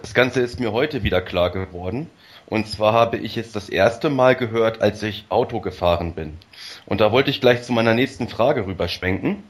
[0.00, 2.10] Das Ganze ist mir heute wieder klar geworden.
[2.46, 6.38] Und zwar habe ich es das erste Mal gehört, als ich Auto gefahren bin.
[6.86, 9.42] Und da wollte ich gleich zu meiner nächsten Frage rüberschwenken.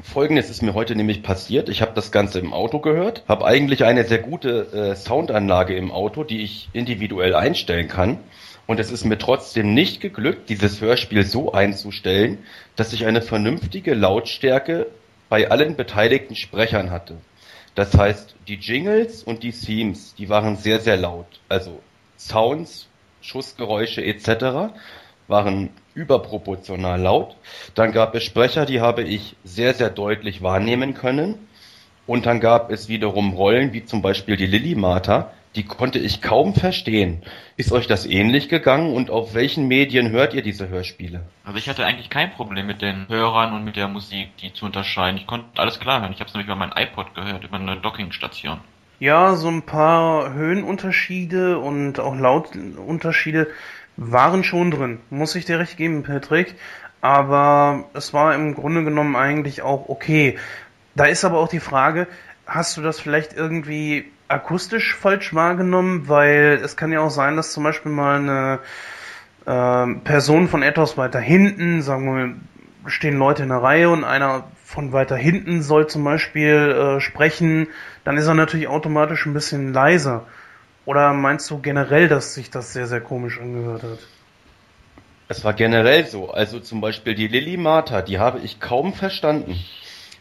[0.00, 1.68] Folgendes ist mir heute nämlich passiert.
[1.68, 5.90] Ich habe das Ganze im Auto gehört, habe eigentlich eine sehr gute äh, Soundanlage im
[5.90, 8.18] Auto, die ich individuell einstellen kann.
[8.66, 12.38] Und es ist mir trotzdem nicht geglückt, dieses Hörspiel so einzustellen,
[12.74, 14.86] dass ich eine vernünftige Lautstärke
[15.28, 17.16] bei allen beteiligten Sprechern hatte.
[17.74, 21.40] Das heißt, die Jingles und die Themes, die waren sehr, sehr laut.
[21.48, 21.80] Also
[22.18, 22.86] Sounds,
[23.20, 24.72] Schussgeräusche etc
[25.28, 27.36] waren überproportional laut.
[27.74, 31.34] Dann gab es Sprecher, die habe ich sehr, sehr deutlich wahrnehmen können.
[32.06, 36.22] Und dann gab es wiederum Rollen, wie zum Beispiel die Lilly Martha, die konnte ich
[36.22, 37.22] kaum verstehen.
[37.56, 41.22] Ist euch das ähnlich gegangen und auf welchen Medien hört ihr diese Hörspiele?
[41.44, 44.64] Also ich hatte eigentlich kein Problem mit den Hörern und mit der Musik, die zu
[44.64, 45.18] unterscheiden.
[45.18, 46.12] Ich konnte alles klar hören.
[46.12, 48.60] Ich habe es nämlich über mein iPod gehört, über eine Dockingstation.
[48.98, 53.48] Ja, so ein paar Höhenunterschiede und auch Lautunterschiede
[53.96, 56.54] waren schon drin, muss ich dir recht geben, Patrick.
[57.00, 60.38] Aber es war im Grunde genommen eigentlich auch okay.
[60.94, 62.06] Da ist aber auch die Frage,
[62.46, 66.08] hast du das vielleicht irgendwie akustisch falsch wahrgenommen?
[66.08, 68.58] Weil es kann ja auch sein, dass zum Beispiel mal eine
[69.46, 74.44] äh, Person von etwas weiter hinten, sagen wir, stehen Leute in der Reihe und einer
[74.64, 77.68] von weiter hinten soll zum Beispiel äh, sprechen,
[78.04, 80.26] dann ist er natürlich automatisch ein bisschen leiser.
[80.84, 83.98] Oder meinst du generell, dass sich das sehr, sehr komisch angehört hat?
[85.28, 86.30] Es war generell so.
[86.30, 89.58] Also zum Beispiel die Lilly Martha, die habe ich kaum verstanden.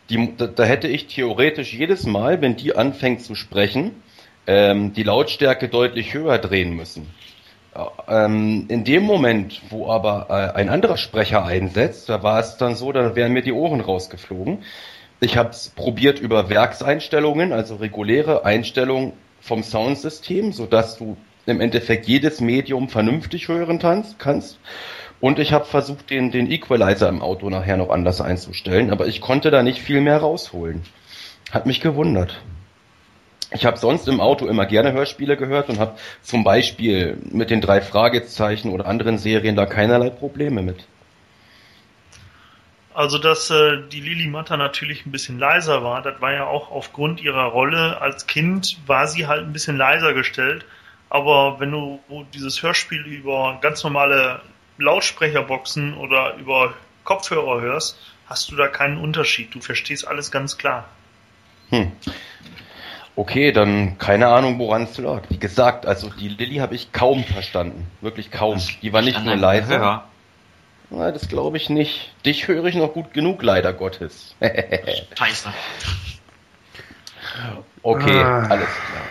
[0.10, 3.92] Die, da, da, hätte ich theoretisch jedes Mal, wenn die anfängt zu sprechen,
[4.46, 7.08] ähm, die Lautstärke deutlich höher drehen müssen.
[8.08, 12.76] Ähm, in dem Moment, wo aber äh, ein anderer Sprecher einsetzt, da war es dann
[12.76, 14.64] so, da wären mir die Ohren rausgeflogen.
[15.22, 22.08] Ich habe es probiert über Werkseinstellungen, also reguläre Einstellungen vom Soundsystem, sodass du im Endeffekt
[22.08, 24.60] jedes Medium vernünftig hören kannst.
[25.20, 29.22] Und ich habe versucht, den, den Equalizer im Auto nachher noch anders einzustellen, aber ich
[29.22, 30.84] konnte da nicht viel mehr rausholen.
[31.52, 32.42] Hat mich gewundert.
[33.54, 37.60] Ich habe sonst im Auto immer gerne Hörspiele gehört und habe zum Beispiel mit den
[37.60, 40.86] drei Fragezeichen oder anderen Serien da keinerlei Probleme mit.
[42.94, 46.72] Also, dass äh, die Lili Matta natürlich ein bisschen leiser war, das war ja auch
[46.72, 50.66] aufgrund ihrer Rolle als Kind, war sie halt ein bisschen leiser gestellt.
[51.10, 52.00] Aber wenn du
[52.34, 54.42] dieses Hörspiel über ganz normale
[54.78, 56.74] Lautsprecherboxen oder über
[57.04, 59.54] Kopfhörer hörst, hast du da keinen Unterschied.
[59.54, 60.86] Du verstehst alles ganz klar.
[61.70, 61.92] Hm.
[63.16, 65.24] Okay, dann keine Ahnung, woran es lag.
[65.30, 67.88] Wie gesagt, also die Lilly habe ich kaum verstanden.
[68.00, 68.62] Wirklich kaum.
[68.82, 69.80] Die war nicht nur leiser.
[69.80, 70.08] Hörer.
[70.92, 72.12] Na, das glaube ich nicht.
[72.26, 74.36] Dich höre ich noch gut genug, leider Gottes.
[75.18, 75.54] Scheiße.
[77.82, 79.04] Okay, ah, alles klar.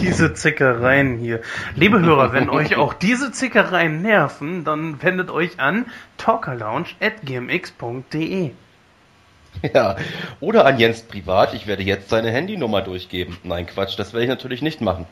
[0.00, 1.42] Diese Zickereien hier.
[1.74, 5.86] Liebe Hörer, wenn euch auch diese Zickereien nerven, dann wendet euch an
[6.18, 8.52] talkerlounge.gmx.de.
[9.74, 9.96] Ja,
[10.40, 11.54] oder an Jens privat.
[11.54, 13.38] Ich werde jetzt seine Handynummer durchgeben.
[13.42, 15.06] Nein, Quatsch, das werde ich natürlich nicht machen.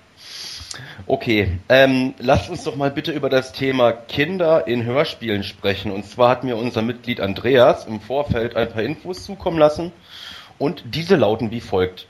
[1.06, 5.92] Okay, ähm, lasst uns doch mal bitte über das Thema Kinder in Hörspielen sprechen.
[5.92, 9.92] Und zwar hat mir unser Mitglied Andreas im Vorfeld ein paar Infos zukommen lassen
[10.58, 12.06] und diese lauten wie folgt.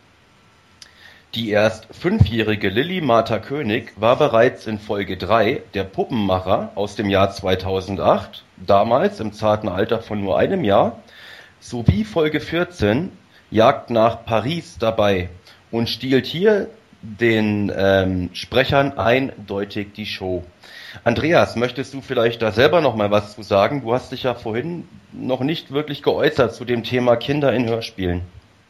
[1.35, 7.09] Die erst fünfjährige Lilly Martha König war bereits in Folge 3 der Puppenmacher aus dem
[7.09, 11.03] Jahr 2008, damals im zarten Alter von nur einem Jahr,
[11.59, 13.11] sowie Folge 14
[13.51, 15.31] Jagd nach Paris dabei
[15.71, 16.69] und stiehlt hier
[17.03, 20.45] den ähm, Sprechern eindeutig die Show.
[21.05, 23.83] Andreas, möchtest du vielleicht da selber noch mal was zu sagen?
[23.83, 28.23] Du hast dich ja vorhin noch nicht wirklich geäußert zu dem Thema Kinder in Hörspielen.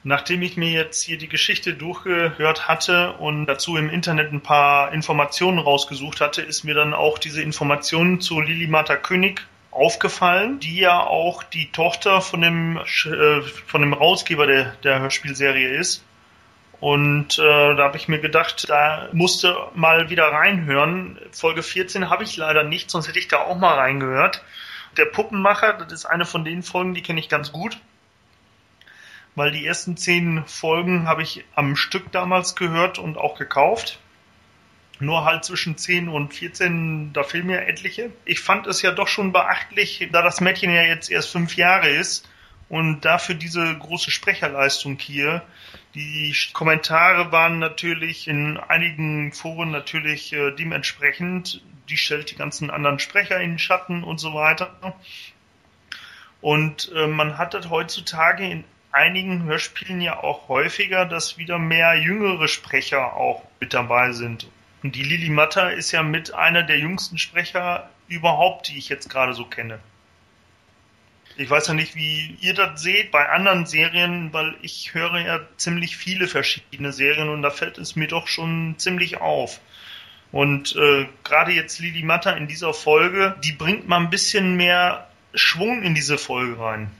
[0.04, 4.92] Nachdem ich mir jetzt hier die Geschichte durchgehört hatte und dazu im Internet ein paar
[4.92, 10.80] Informationen rausgesucht hatte, ist mir dann auch diese Information zu Lili Martha König aufgefallen, die
[10.80, 16.04] ja auch die Tochter von dem, äh, von dem Rausgeber der, der Hörspielserie ist.
[16.82, 21.16] Und äh, da habe ich mir gedacht, da musste mal wieder reinhören.
[21.30, 24.42] Folge 14 habe ich leider nicht, sonst hätte ich da auch mal reingehört.
[24.96, 27.78] Der Puppenmacher, das ist eine von den Folgen, die kenne ich ganz gut
[29.34, 33.98] weil die ersten zehn Folgen habe ich am Stück damals gehört und auch gekauft.
[34.98, 38.10] Nur halt zwischen 10 und 14, da fehlen mir etliche.
[38.24, 41.88] Ich fand es ja doch schon beachtlich, da das Mädchen ja jetzt erst fünf Jahre
[41.88, 42.28] ist
[42.72, 45.42] und dafür diese große Sprecherleistung hier.
[45.94, 51.62] Die Kommentare waren natürlich in einigen Foren natürlich äh, dementsprechend.
[51.90, 54.74] Die stellt die ganzen anderen Sprecher in den Schatten und so weiter.
[56.40, 61.94] Und äh, man hat das heutzutage in einigen Hörspielen ja auch häufiger, dass wieder mehr
[61.96, 64.46] jüngere Sprecher auch mit dabei sind.
[64.82, 69.10] Und die Lili Matta ist ja mit einer der jüngsten Sprecher überhaupt, die ich jetzt
[69.10, 69.78] gerade so kenne.
[71.36, 75.40] Ich weiß ja nicht, wie ihr das seht bei anderen Serien, weil ich höre ja
[75.56, 79.60] ziemlich viele verschiedene Serien und da fällt es mir doch schon ziemlich auf.
[80.30, 85.08] Und äh, gerade jetzt Lili Matta in dieser Folge, die bringt mal ein bisschen mehr
[85.34, 86.90] Schwung in diese Folge rein.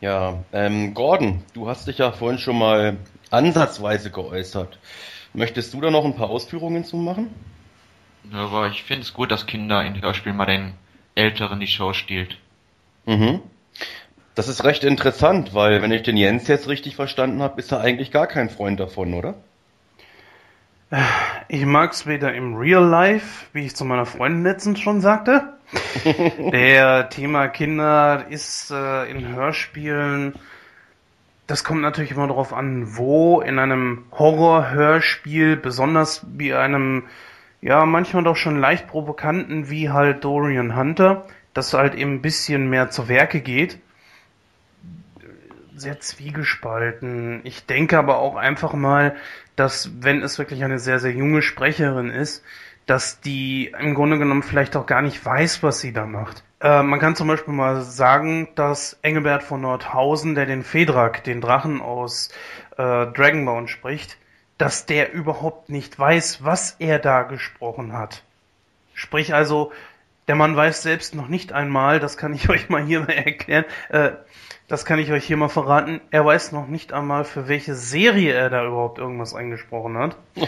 [0.00, 2.96] Ja, ähm, Gordon, du hast dich ja vorhin schon mal
[3.30, 4.78] ansatzweise geäußert.
[5.32, 7.32] Möchtest du da noch ein paar Ausführungen zu machen?
[8.30, 10.74] Ja, aber ich finde es gut, dass Kinder in Hörspielen mal den
[11.14, 12.36] Älteren die Show stiehlt.
[13.06, 13.40] Mhm.
[14.34, 17.80] Das ist recht interessant, weil wenn ich den Jens jetzt richtig verstanden habe, ist er
[17.80, 19.34] eigentlich gar kein Freund davon, oder?
[21.48, 25.54] Ich mag's weder im Real Life, wie ich zu meiner Freundin letztens schon sagte,
[26.52, 30.34] der Thema Kinder ist äh, in Hörspielen,
[31.46, 37.04] das kommt natürlich immer darauf an, wo in einem Horror-Hörspiel, besonders wie einem,
[37.60, 42.68] ja, manchmal doch schon leicht provokanten, wie halt Dorian Hunter, das halt eben ein bisschen
[42.68, 43.78] mehr zu Werke geht.
[45.74, 47.40] Sehr zwiegespalten.
[47.44, 49.16] Ich denke aber auch einfach mal,
[49.56, 52.44] dass wenn es wirklich eine sehr, sehr junge Sprecherin ist,
[52.86, 56.42] dass die im Grunde genommen vielleicht auch gar nicht weiß, was sie da macht.
[56.60, 61.40] Äh, man kann zum Beispiel mal sagen, dass Engelbert von Nordhausen, der den Fedrak, den
[61.40, 62.30] Drachen aus
[62.76, 64.16] äh, Dragonbound spricht,
[64.58, 68.22] dass der überhaupt nicht weiß, was er da gesprochen hat.
[68.94, 69.72] Sprich also,
[70.28, 73.64] der Mann weiß selbst noch nicht einmal, das kann ich euch mal hier mal erklären,
[73.88, 74.12] äh,
[74.68, 78.32] das kann ich euch hier mal verraten, er weiß noch nicht einmal, für welche Serie
[78.32, 80.16] er da überhaupt irgendwas eingesprochen hat.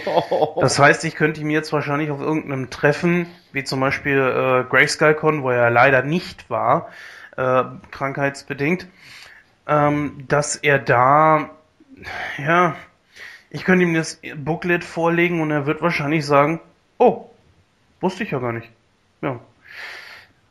[0.60, 5.42] Das heißt, ich könnte ihm jetzt wahrscheinlich auf irgendeinem Treffen, wie zum Beispiel äh, Grayskull
[5.42, 6.88] wo er leider nicht war,
[7.36, 8.86] äh, krankheitsbedingt,
[9.66, 11.50] ähm, dass er da,
[12.38, 12.76] ja,
[13.50, 16.60] ich könnte ihm das Booklet vorlegen und er wird wahrscheinlich sagen,
[16.98, 17.26] oh,
[18.00, 18.70] wusste ich ja gar nicht.
[19.20, 19.40] Ja.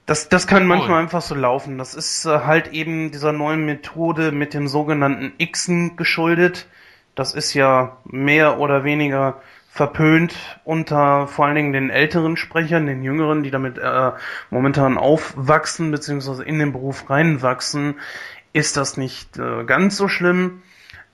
[0.05, 1.77] Das, das kann manchmal einfach so laufen.
[1.77, 6.67] Das ist äh, halt eben dieser neuen Methode mit dem sogenannten Xen geschuldet.
[7.15, 10.35] Das ist ja mehr oder weniger verpönt
[10.65, 14.11] unter vor allen Dingen den älteren Sprechern, den jüngeren, die damit äh,
[14.51, 17.95] momentan aufwachsen beziehungsweise in den Beruf reinwachsen,
[18.51, 20.61] ist das nicht äh, ganz so schlimm.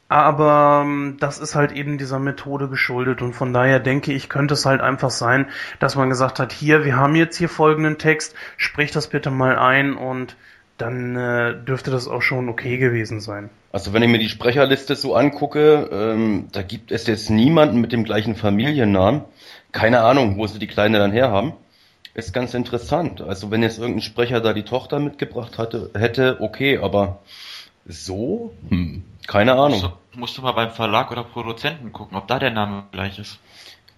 [0.10, 4.56] Aber ähm, das ist halt eben dieser Methode geschuldet und von daher denke ich, könnte
[4.56, 5.45] es halt einfach sein,
[5.80, 9.58] dass man gesagt hat, hier, wir haben jetzt hier folgenden Text, sprich das bitte mal
[9.58, 10.36] ein und
[10.80, 13.52] dann äh, dürfte das auch schon okay gewesen sein.
[13.72, 17.91] Also wenn ich mir die Sprecherliste so angucke, ähm, da gibt es jetzt niemanden mit
[17.91, 19.22] dem gleichen Familiennamen.
[19.72, 21.54] Keine Ahnung, wo sie die Kleine dann herhaben.
[22.15, 23.22] Ist ganz interessant.
[23.22, 27.19] Also wenn jetzt irgendein Sprecher da die Tochter mitgebracht hatte, hätte, okay, aber
[27.86, 28.54] so?
[28.69, 29.04] Hm.
[29.28, 29.93] Keine Ahnung.
[30.15, 33.39] Musst du, mal beim Verlag oder Produzenten gucken, ob da der Name gleich ist.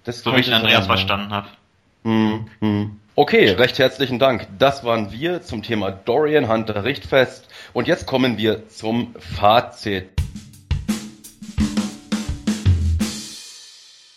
[0.03, 1.47] Das so wie ich Andreas sein, verstanden habe.
[2.03, 2.99] Hm, hm.
[3.15, 4.47] Okay, recht herzlichen Dank.
[4.57, 7.47] Das waren wir zum Thema Dorian Hunter Richtfest.
[7.71, 10.09] Und jetzt kommen wir zum Fazit.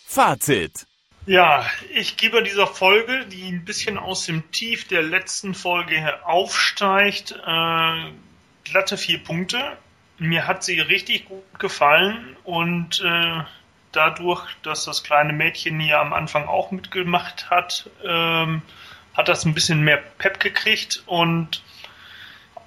[0.05, 0.85] Fazit.
[1.25, 7.31] Ja, ich gebe dieser Folge, die ein bisschen aus dem Tief der letzten Folge aufsteigt,
[7.31, 8.11] äh,
[8.63, 9.77] glatte vier Punkte
[10.17, 13.43] mir hat sie richtig gut gefallen und äh,
[13.91, 18.61] dadurch, dass das kleine Mädchen hier am Anfang auch mitgemacht hat, ähm,
[19.13, 21.63] hat das ein bisschen mehr Pep gekriegt und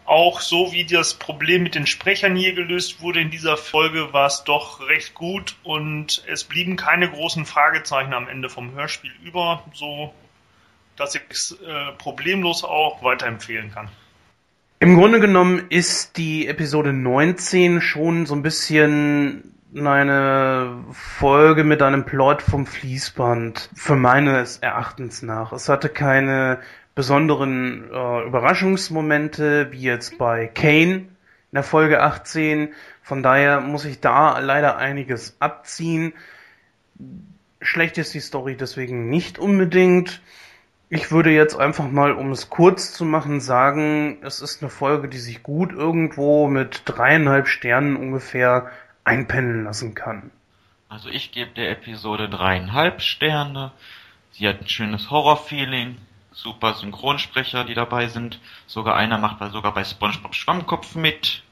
[0.04, 4.26] auch so wie das Problem mit den Sprechern hier gelöst wurde in dieser Folge, war
[4.26, 9.62] es doch recht gut und es blieben keine großen Fragezeichen am Ende vom Hörspiel über,
[9.74, 10.14] so
[10.96, 13.88] dass ich es äh, problemlos auch weiterempfehlen kann.
[14.80, 22.04] Im Grunde genommen ist die Episode 19 schon so ein bisschen eine Folge mit einem
[22.04, 25.52] Plot vom Fließband, für meines Erachtens nach.
[25.52, 26.60] Es hatte keine
[26.94, 31.08] besonderen äh, Überraschungsmomente, wie jetzt bei Kane in
[31.52, 32.72] der Folge 18.
[33.02, 36.12] Von daher muss ich da leider einiges abziehen.
[37.60, 40.22] Schlecht ist die Story deswegen nicht unbedingt.
[40.90, 45.08] Ich würde jetzt einfach mal, um es kurz zu machen, sagen, es ist eine Folge,
[45.08, 48.70] die sich gut irgendwo mit dreieinhalb Sternen ungefähr
[49.04, 50.30] einpendeln lassen kann.
[50.88, 53.72] Also ich gebe der Episode dreieinhalb Sterne.
[54.32, 55.98] Sie hat ein schönes Horrorfeeling,
[56.32, 58.40] super Synchronsprecher, die dabei sind.
[58.66, 61.42] Sogar einer macht bei, sogar bei SpongeBob Schwammkopf mit.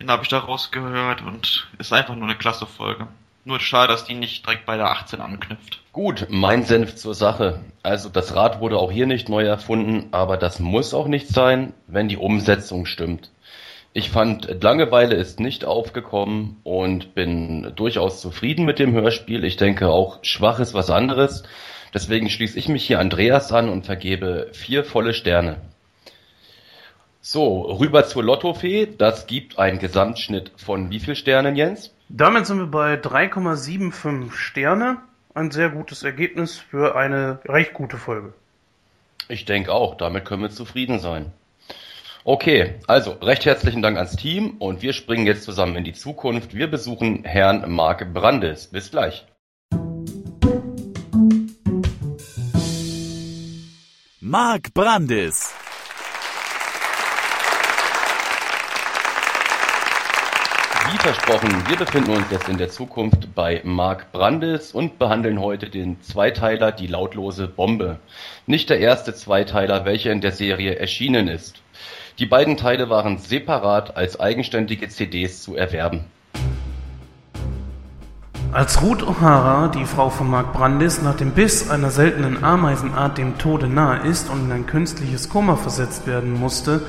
[0.00, 3.06] Den habe ich da rausgehört und ist einfach nur eine klasse Folge.
[3.46, 5.80] Nur schade, dass die nicht direkt bei der 18 anknüpft.
[5.92, 7.60] Gut, mein Senf zur Sache.
[7.82, 11.74] Also das Rad wurde auch hier nicht neu erfunden, aber das muss auch nicht sein,
[11.86, 13.30] wenn die Umsetzung stimmt.
[13.92, 19.44] Ich fand, Langeweile ist nicht aufgekommen und bin durchaus zufrieden mit dem Hörspiel.
[19.44, 21.44] Ich denke auch, schwach ist was anderes.
[21.92, 25.58] Deswegen schließe ich mich hier Andreas an und vergebe vier volle Sterne.
[27.20, 28.88] So, rüber zur Lottofee.
[28.98, 31.93] Das gibt einen Gesamtschnitt von wie viel Sternen, Jens?
[32.08, 34.98] Damit sind wir bei 3,75 Sterne.
[35.34, 38.32] Ein sehr gutes Ergebnis für eine recht gute Folge.
[39.28, 41.32] Ich denke auch, damit können wir zufrieden sein.
[42.24, 46.54] Okay, also recht herzlichen Dank ans Team und wir springen jetzt zusammen in die Zukunft.
[46.54, 48.68] Wir besuchen Herrn Mark Brandes.
[48.68, 49.26] Bis gleich.
[54.20, 55.54] Mark Brandes.
[61.04, 66.00] Versprochen, wir befinden uns jetzt in der Zukunft bei Mark Brandes und behandeln heute den
[66.00, 67.98] Zweiteiler Die lautlose Bombe.
[68.46, 71.56] Nicht der erste Zweiteiler, welcher in der Serie erschienen ist.
[72.18, 76.06] Die beiden Teile waren separat als eigenständige CDs zu erwerben.
[78.52, 83.36] Als Ruth O'Hara, die Frau von Mark Brandis, nach dem Biss einer seltenen Ameisenart dem
[83.36, 86.80] Tode nahe ist und in ein künstliches Koma versetzt werden musste,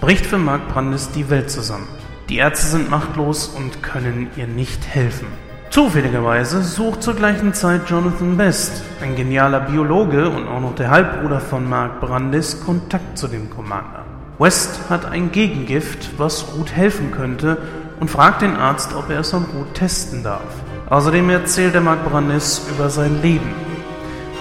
[0.00, 1.97] bricht für Mark Brandis die Welt zusammen.
[2.28, 5.28] Die Ärzte sind machtlos und können ihr nicht helfen.
[5.70, 11.40] Zufälligerweise sucht zur gleichen Zeit Jonathan Best, ein genialer Biologe und auch noch der Halbbruder
[11.40, 14.04] von Mark Brandis, Kontakt zu dem Commander.
[14.38, 17.56] West hat ein Gegengift, was Ruth helfen könnte,
[17.98, 20.62] und fragt den Arzt, ob er es an Ruth testen darf.
[20.90, 23.54] Außerdem erzählt er Mark Brandis über sein Leben.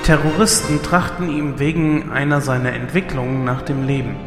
[0.03, 4.26] Terroristen trachten ihm wegen einer seiner Entwicklungen nach dem Leben.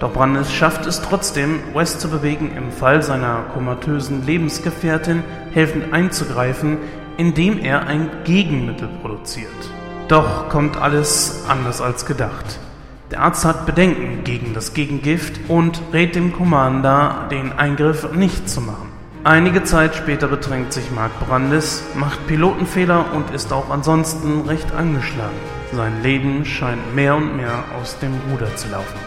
[0.00, 5.22] Doch Brandes schafft es trotzdem, West zu bewegen, im Fall seiner komatösen Lebensgefährtin
[5.52, 6.78] helfend einzugreifen,
[7.16, 9.50] indem er ein Gegenmittel produziert.
[10.08, 12.58] Doch kommt alles anders als gedacht.
[13.10, 18.60] Der Arzt hat Bedenken gegen das Gegengift und rät dem Commander, den Eingriff nicht zu
[18.60, 18.88] machen.
[19.22, 25.36] Einige Zeit später bedrängt sich Mark Brandes, macht Pilotenfehler und ist auch ansonsten recht angeschlagen.
[25.72, 28.98] Sein Leben scheint mehr und mehr aus dem Ruder zu laufen.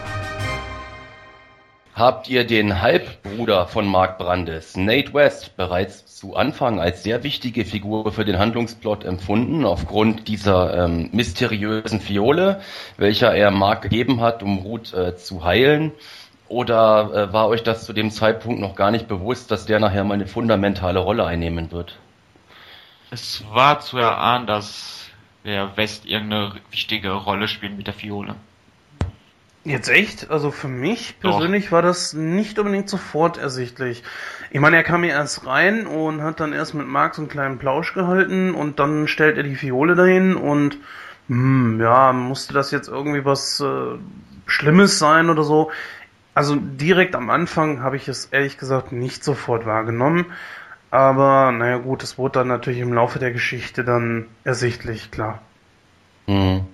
[1.98, 7.64] Habt ihr den Halbbruder von Mark Brandes, Nate West, bereits zu Anfang als sehr wichtige
[7.64, 12.60] Figur für den Handlungsplot empfunden, aufgrund dieser ähm, mysteriösen Fiole,
[12.98, 15.90] welcher er Mark gegeben hat, um Ruth äh, zu heilen?
[16.46, 20.04] Oder äh, war euch das zu dem Zeitpunkt noch gar nicht bewusst, dass der nachher
[20.04, 21.98] mal eine fundamentale Rolle einnehmen wird?
[23.10, 25.10] Es war zu erahnen, dass
[25.44, 28.36] der West irgendeine wichtige Rolle spielt mit der Fiole.
[29.70, 30.30] Jetzt echt?
[30.30, 31.72] Also für mich persönlich Doch.
[31.72, 34.02] war das nicht unbedingt sofort ersichtlich.
[34.50, 37.28] Ich meine, er kam hier erst rein und hat dann erst mit Mark so einen
[37.28, 40.78] kleinen Plausch gehalten und dann stellt er die Fiole dahin und
[41.28, 43.98] hm, ja, musste das jetzt irgendwie was äh,
[44.46, 45.70] Schlimmes sein oder so?
[46.34, 50.26] Also direkt am Anfang habe ich es ehrlich gesagt nicht sofort wahrgenommen.
[50.90, 55.42] Aber naja gut, es wurde dann natürlich im Laufe der Geschichte dann ersichtlich, klar.
[56.26, 56.66] Mhm.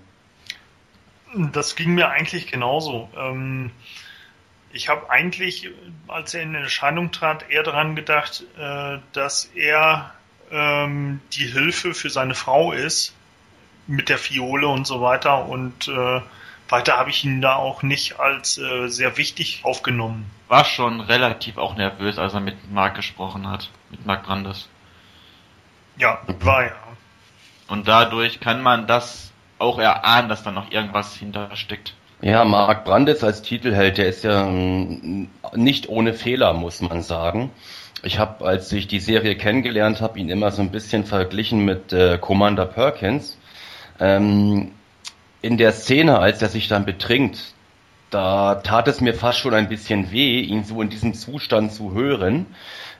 [1.52, 3.08] Das ging mir eigentlich genauso.
[3.16, 3.70] Ähm,
[4.72, 5.70] ich habe eigentlich,
[6.08, 10.12] als er in Erscheinung trat, eher daran gedacht, äh, dass er
[10.50, 13.14] ähm, die Hilfe für seine Frau ist
[13.86, 16.20] mit der Fiole und so weiter und äh,
[16.68, 20.30] weiter habe ich ihn da auch nicht als äh, sehr wichtig aufgenommen.
[20.48, 24.68] War schon relativ auch nervös, als er mit Mark gesprochen hat, mit Mark Brandes.
[25.96, 26.72] Ja, war ja.
[27.68, 31.94] Und dadurch kann man das auch erahnen, dass da noch irgendwas hintersteckt.
[32.22, 37.50] Ja, Mark Brandes als Titelheld, der ist ja ähm, nicht ohne Fehler, muss man sagen.
[38.02, 41.92] Ich habe, als ich die Serie kennengelernt habe, ihn immer so ein bisschen verglichen mit
[41.92, 43.38] äh, Commander Perkins.
[44.00, 44.72] Ähm,
[45.42, 47.54] in der Szene, als er sich dann betrinkt,
[48.10, 51.94] Da tat es mir fast schon ein bisschen weh, ihn so in diesem Zustand zu
[51.94, 52.46] hören.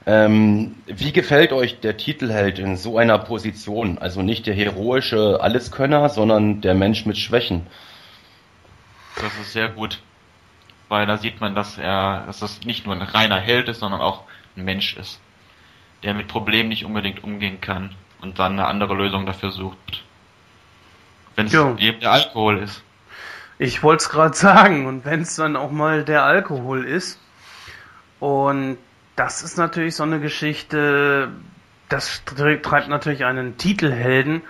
[0.07, 3.99] Ähm, wie gefällt euch der Titelheld in so einer Position?
[3.99, 7.67] Also nicht der heroische Alleskönner, sondern der Mensch mit Schwächen.
[9.17, 10.01] Das ist sehr gut.
[10.89, 14.03] Weil da sieht man, dass er, dass das nicht nur ein reiner Held ist, sondern
[14.03, 14.25] auch
[14.57, 15.21] ein Mensch ist.
[16.03, 20.03] Der mit Problemen nicht unbedingt umgehen kann und dann eine andere Lösung dafür sucht.
[21.35, 22.83] Wenn es eben der Alkohol ist.
[23.59, 27.19] Ich wollte es gerade sagen, und wenn es dann auch mal der Alkohol ist.
[28.21, 28.77] Und
[29.17, 31.31] das ist natürlich so eine Geschichte,
[31.89, 34.43] das treibt natürlich einen Titelhelden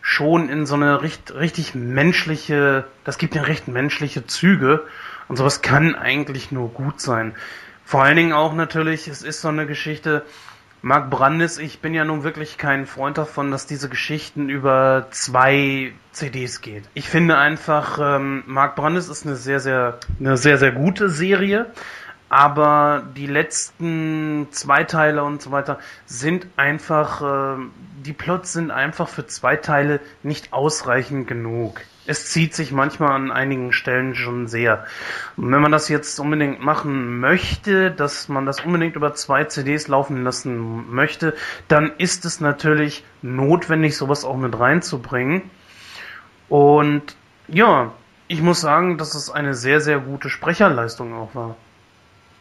[0.00, 4.84] schon in so eine richtig, richtig menschliche, das gibt ja recht menschliche Züge
[5.28, 7.34] und sowas kann eigentlich nur gut sein.
[7.84, 10.24] Vor allen Dingen auch natürlich, es ist so eine Geschichte,
[10.82, 15.92] Mark Brandis, ich bin ja nun wirklich kein Freund davon, dass diese Geschichten über zwei
[16.12, 16.84] CDs geht.
[16.94, 21.66] Ich finde einfach, ähm, Mark Brandis ist eine sehr, sehr, eine sehr, sehr gute Serie
[22.28, 27.62] aber die letzten zwei Teile und so weiter sind einfach, äh,
[28.04, 31.80] die Plots sind einfach für zwei Teile nicht ausreichend genug.
[32.08, 34.86] Es zieht sich manchmal an einigen Stellen schon sehr.
[35.36, 39.88] Und wenn man das jetzt unbedingt machen möchte, dass man das unbedingt über zwei CDs
[39.88, 41.34] laufen lassen möchte,
[41.68, 45.50] dann ist es natürlich notwendig, sowas auch mit reinzubringen.
[46.48, 47.16] Und
[47.48, 47.92] ja,
[48.28, 51.56] ich muss sagen, dass es eine sehr, sehr gute Sprecherleistung auch war.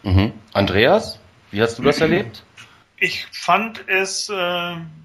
[0.05, 0.33] Mhm.
[0.53, 1.19] Andreas,
[1.51, 2.43] wie hast du das erlebt?
[2.97, 4.33] Ich fand es äh,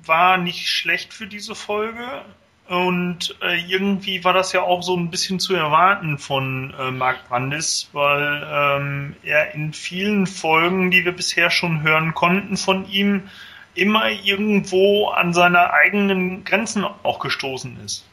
[0.04, 2.22] war nicht schlecht für diese Folge
[2.68, 7.28] und äh, irgendwie war das ja auch so ein bisschen zu erwarten von äh, Mark
[7.28, 13.28] Brandis, weil ähm, er in vielen Folgen, die wir bisher schon hören konnten von ihm,
[13.74, 18.04] immer irgendwo an seine eigenen Grenzen auch gestoßen ist.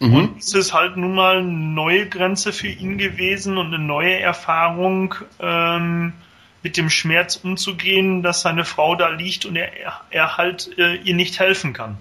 [0.00, 0.14] Mhm.
[0.14, 4.18] Und es ist halt nun mal eine neue Grenze für ihn gewesen und eine neue
[4.20, 6.12] Erfahrung, ähm,
[6.62, 9.70] mit dem Schmerz umzugehen, dass seine Frau da liegt und er,
[10.10, 11.96] er halt äh, ihr nicht helfen kann.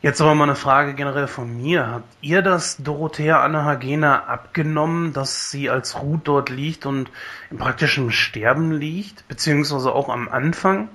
[0.00, 1.88] Jetzt aber mal eine Frage generell von mir.
[1.88, 7.10] Habt ihr das Dorothea Anna Hagena abgenommen, dass sie als Ruth dort liegt und
[7.50, 9.26] im praktischen Sterben liegt?
[9.26, 10.88] Beziehungsweise auch am Anfang,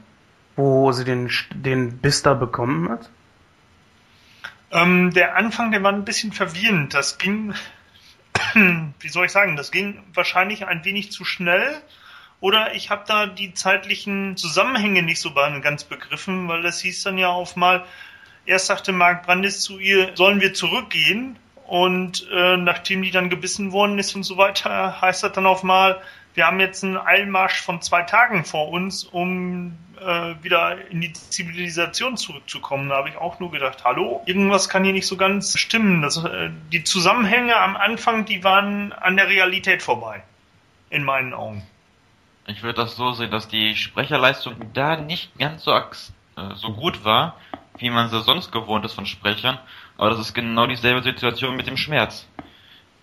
[0.56, 3.10] wo sie den, den Biss da bekommen hat?
[4.74, 6.94] Ähm, der Anfang, der war ein bisschen verwirrend.
[6.94, 7.54] Das ging,
[8.54, 11.80] wie soll ich sagen, das ging wahrscheinlich ein wenig zu schnell.
[12.40, 17.18] Oder ich habe da die zeitlichen Zusammenhänge nicht so ganz begriffen, weil das hieß dann
[17.18, 17.86] ja auf mal,
[18.46, 21.38] erst sagte Mark Brandis zu ihr, sollen wir zurückgehen?
[21.66, 25.64] Und äh, nachdem die dann gebissen worden ist und so weiter, heißt das dann auf
[25.64, 26.02] mal,
[26.34, 31.14] wir haben jetzt einen Eilmarsch von zwei Tagen vor uns, um äh, wieder in die
[31.14, 32.90] Zivilisation zurückzukommen.
[32.90, 36.02] Da habe ich auch nur gedacht, hallo, irgendwas kann hier nicht so ganz stimmen.
[36.02, 40.24] Das, äh, die Zusammenhänge am Anfang, die waren an der Realität vorbei.
[40.90, 41.64] In meinen Augen.
[42.46, 45.84] Ich würde das so sehen, dass die Sprecherleistung da nicht ganz so, äh,
[46.56, 47.38] so gut war,
[47.78, 49.60] wie man sie sonst gewohnt ist von Sprechern.
[49.98, 52.28] Aber das ist genau dieselbe Situation mit dem Schmerz.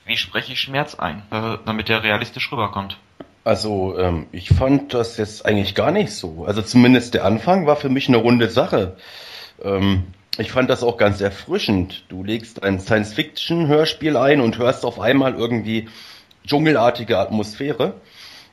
[0.05, 2.99] Wie spreche ich Schmerz ein, damit der realistisch rüberkommt?
[3.43, 6.45] Also, ähm, ich fand das jetzt eigentlich gar nicht so.
[6.45, 8.97] Also zumindest der Anfang war für mich eine runde Sache.
[9.63, 10.05] Ähm,
[10.39, 12.05] ich fand das auch ganz erfrischend.
[12.09, 15.89] Du legst ein Science-Fiction-Hörspiel ein und hörst auf einmal irgendwie
[16.47, 17.95] dschungelartige Atmosphäre.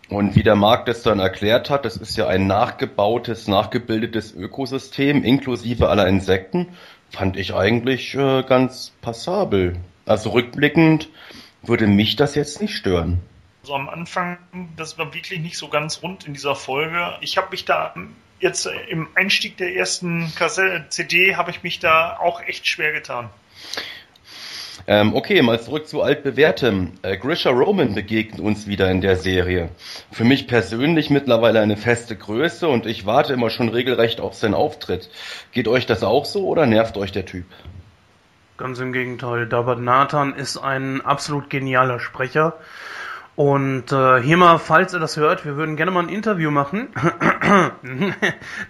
[0.09, 5.21] Und wie der Marc das dann erklärt hat, das ist ja ein nachgebautes, nachgebildetes Ökosystem
[5.23, 6.67] inklusive aller Insekten,
[7.09, 9.75] fand ich eigentlich äh, ganz passabel.
[10.05, 11.09] Also rückblickend
[11.61, 13.19] würde mich das jetzt nicht stören
[13.68, 14.38] so am Anfang,
[14.78, 17.18] das war wirklich nicht so ganz rund in dieser Folge.
[17.20, 17.93] Ich habe mich da
[18.39, 23.30] jetzt im Einstieg der ersten Kassette, CD habe ich mich da auch echt schwer getan.
[24.89, 26.93] Ähm, okay, mal zurück zu altbewährtem.
[27.01, 29.70] Äh, Grisha Roman begegnet uns wieder in der Serie.
[30.13, 34.53] Für mich persönlich mittlerweile eine feste Größe und ich warte immer schon regelrecht auf seinen
[34.53, 35.09] Auftritt.
[35.51, 37.45] Geht euch das auch so oder nervt euch der Typ?
[38.55, 39.45] Ganz im Gegenteil.
[39.45, 42.53] David Nathan ist ein absolut genialer Sprecher.
[43.38, 46.88] Und äh, hier mal, falls ihr das hört, wir würden gerne mal ein Interview machen.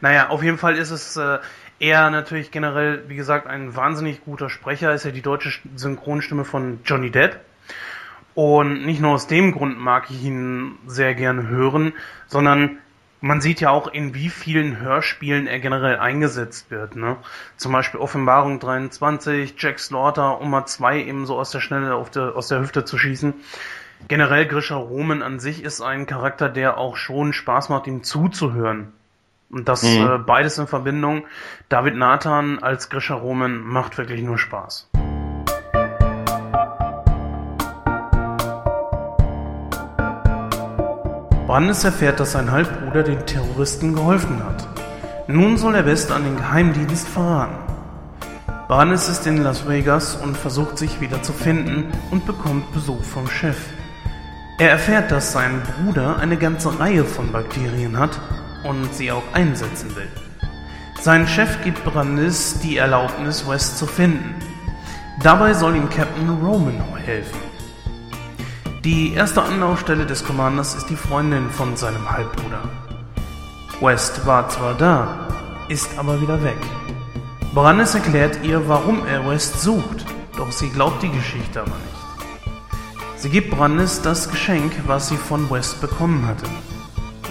[0.02, 1.40] naja, auf jeden Fall ist es äh,
[1.80, 6.80] er natürlich generell, wie gesagt, ein wahnsinnig guter Sprecher, ist ja die deutsche Synchronstimme von
[6.84, 7.40] Johnny Depp.
[8.36, 11.94] Und nicht nur aus dem Grund mag ich ihn sehr gerne hören,
[12.28, 12.78] sondern
[13.22, 16.98] man sieht ja auch, in wie vielen Hörspielen er generell eingesetzt wird.
[16.98, 17.16] Ne?
[17.56, 22.12] Zum Beispiel Offenbarung 23, Jack Slaughter, um mal zwei eben so aus der Schnelle auf
[22.12, 23.34] der, aus der Hüfte zu schießen.
[24.08, 28.94] Generell Grisha Roman an sich ist ein Charakter, der auch schon Spaß macht, ihm zuzuhören.
[29.50, 30.08] Und das mhm.
[30.08, 31.26] äh, beides in Verbindung.
[31.70, 34.90] David Nathan als Grisha Roman macht wirklich nur Spaß.
[41.48, 44.68] Brandes erfährt, dass sein Halbbruder den Terroristen geholfen hat.
[45.28, 47.56] Nun soll er West an den Geheimdienst verraten.
[48.68, 53.28] Brandes ist in Las Vegas und versucht sich wieder zu finden und bekommt Besuch vom
[53.28, 53.58] Chef.
[54.60, 58.20] Er erfährt, dass sein Bruder eine ganze Reihe von Bakterien hat
[58.64, 60.08] und sie auch einsetzen will.
[61.00, 64.34] Sein Chef gibt Brandis die Erlaubnis, West zu finden.
[65.22, 67.40] Dabei soll ihm Captain Roman helfen.
[68.84, 72.64] Die erste Anlaufstelle des Commanders ist die Freundin von seinem Halbbruder.
[73.80, 75.28] West war zwar da,
[75.70, 76.58] ist aber wieder weg.
[77.54, 80.06] Brandes erklärt ihr, warum er West sucht,
[80.36, 81.97] doch sie glaubt die Geschichte aber nicht.
[83.20, 86.46] Sie gibt Brandes das Geschenk, was sie von West bekommen hatte.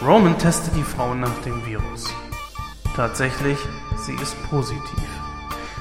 [0.05, 2.13] Roman testet die Frau nach dem Virus.
[2.97, 3.57] Tatsächlich,
[4.05, 5.09] sie ist positiv.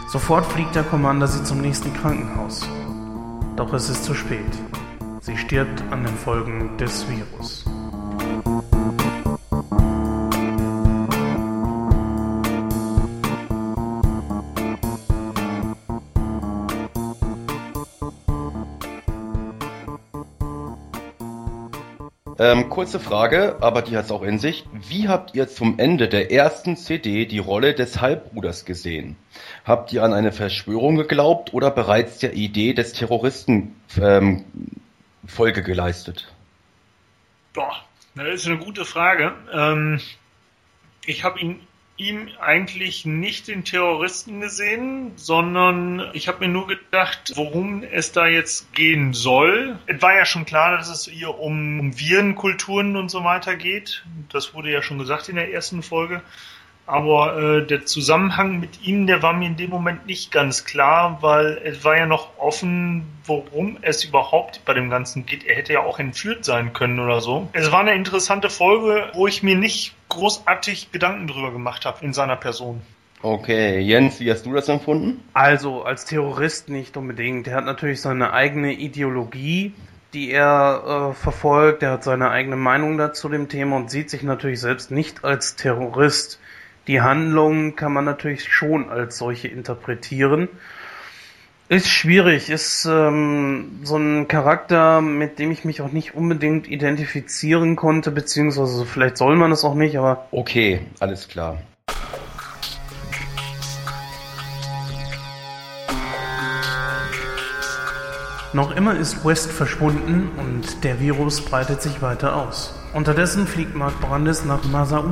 [0.07, 2.69] Sofort fliegt der Commander sie zum nächsten Krankenhaus.
[3.55, 4.45] Doch es ist zu spät.
[5.21, 7.65] Sie stirbt an den Folgen des Virus.
[22.37, 24.65] Ähm, kurze Frage, aber die hat es auch in sich.
[24.73, 29.15] Wie habt ihr zum Ende der ersten CD die Rolle des Halbbruders gesehen?
[29.63, 34.43] Habt ihr an eine Verschwörung geglaubt oder bereits der Idee des Terroristen ähm,
[35.25, 36.27] Folge geleistet?
[37.53, 37.75] Boah,
[38.15, 39.33] das ist eine gute Frage.
[39.53, 40.01] Ähm,
[41.05, 41.61] ich habe ihn
[41.97, 48.27] ihm eigentlich nicht den Terroristen gesehen, sondern ich habe mir nur gedacht, worum es da
[48.27, 49.79] jetzt gehen soll.
[49.85, 54.03] Es war ja schon klar, dass es hier um, um Virenkulturen und so weiter geht.
[54.29, 56.21] Das wurde ja schon gesagt in der ersten Folge.
[56.87, 61.17] Aber äh, der Zusammenhang mit ihm, der war mir in dem Moment nicht ganz klar,
[61.21, 65.45] weil es war ja noch offen, worum es überhaupt bei dem Ganzen geht.
[65.45, 67.49] Er hätte ja auch entführt sein können oder so.
[67.53, 72.13] Es war eine interessante Folge, wo ich mir nicht großartig Gedanken drüber gemacht habe in
[72.13, 72.81] seiner Person.
[73.23, 75.23] Okay, Jens, wie hast du das empfunden?
[75.33, 77.47] Also als Terrorist nicht unbedingt.
[77.47, 79.73] Er hat natürlich seine eigene Ideologie,
[80.13, 81.81] die er äh, verfolgt.
[81.81, 85.55] Er hat seine eigene Meinung dazu dem Thema und sieht sich natürlich selbst nicht als
[85.55, 86.39] Terrorist.
[86.87, 90.49] Die Handlung kann man natürlich schon als solche interpretieren.
[91.67, 97.75] Ist schwierig, ist ähm, so ein Charakter, mit dem ich mich auch nicht unbedingt identifizieren
[97.75, 100.27] konnte, beziehungsweise vielleicht soll man es auch nicht, aber.
[100.29, 101.57] Okay, alles klar.
[108.53, 112.75] Noch immer ist West verschwunden und der Virus breitet sich weiter aus.
[112.95, 115.11] Unterdessen fliegt Mark Brandes nach Masauru.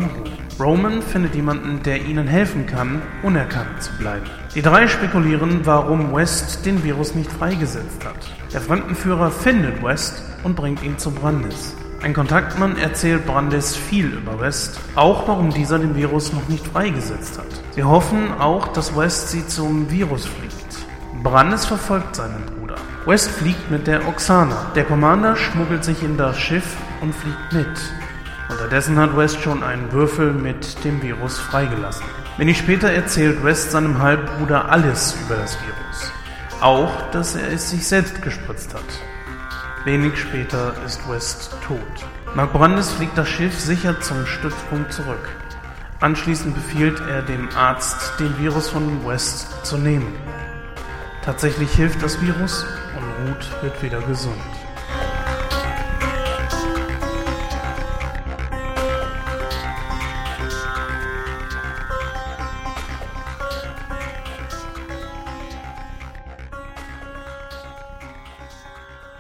[0.58, 4.26] Roman findet jemanden, der ihnen helfen kann, unerkannt zu bleiben.
[4.56, 8.16] Die drei spekulieren, warum West den Virus nicht freigesetzt hat.
[8.54, 11.76] Der Fremdenführer findet West und bringt ihn zu Brandes.
[12.02, 17.38] Ein Kontaktmann erzählt Brandes viel über West, auch warum dieser den Virus noch nicht freigesetzt
[17.38, 17.48] hat.
[17.76, 20.54] Sie hoffen auch, dass West sie zum Virus fliegt.
[21.22, 22.76] Brandes verfolgt seinen Bruder.
[23.06, 24.72] West fliegt mit der Oksana.
[24.74, 27.82] Der Commander schmuggelt sich in das Schiff und fliegt mit.
[28.50, 32.06] Unterdessen hat West schon einen Würfel mit dem Virus freigelassen.
[32.38, 36.12] Wenig später erzählt West seinem Halbbruder alles über das Virus.
[36.62, 38.82] Auch, dass er es sich selbst gespritzt hat.
[39.86, 41.78] Wenig später ist West tot.
[42.36, 45.30] Mark Brandes fliegt das Schiff sicher zum Stützpunkt zurück.
[46.00, 50.14] Anschließend befiehlt er dem Arzt, den Virus von West zu nehmen.
[51.24, 52.66] Tatsächlich hilft das Virus
[52.98, 54.53] und Ruth wird wieder gesund.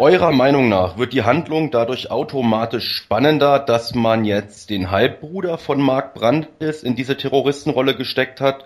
[0.03, 5.81] Eurer Meinung nach wird die Handlung dadurch automatisch spannender, dass man jetzt den Halbbruder von
[5.81, 8.65] Mark Brandes in diese Terroristenrolle gesteckt hat?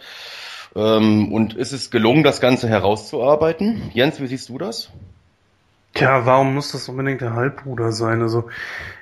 [0.76, 3.92] Ähm, und ist es gelungen, das Ganze herauszuarbeiten?
[3.94, 4.90] Jens, wie siehst du das?
[5.94, 8.24] Tja, warum muss das unbedingt der Halbbruder sein?
[8.24, 8.50] Also,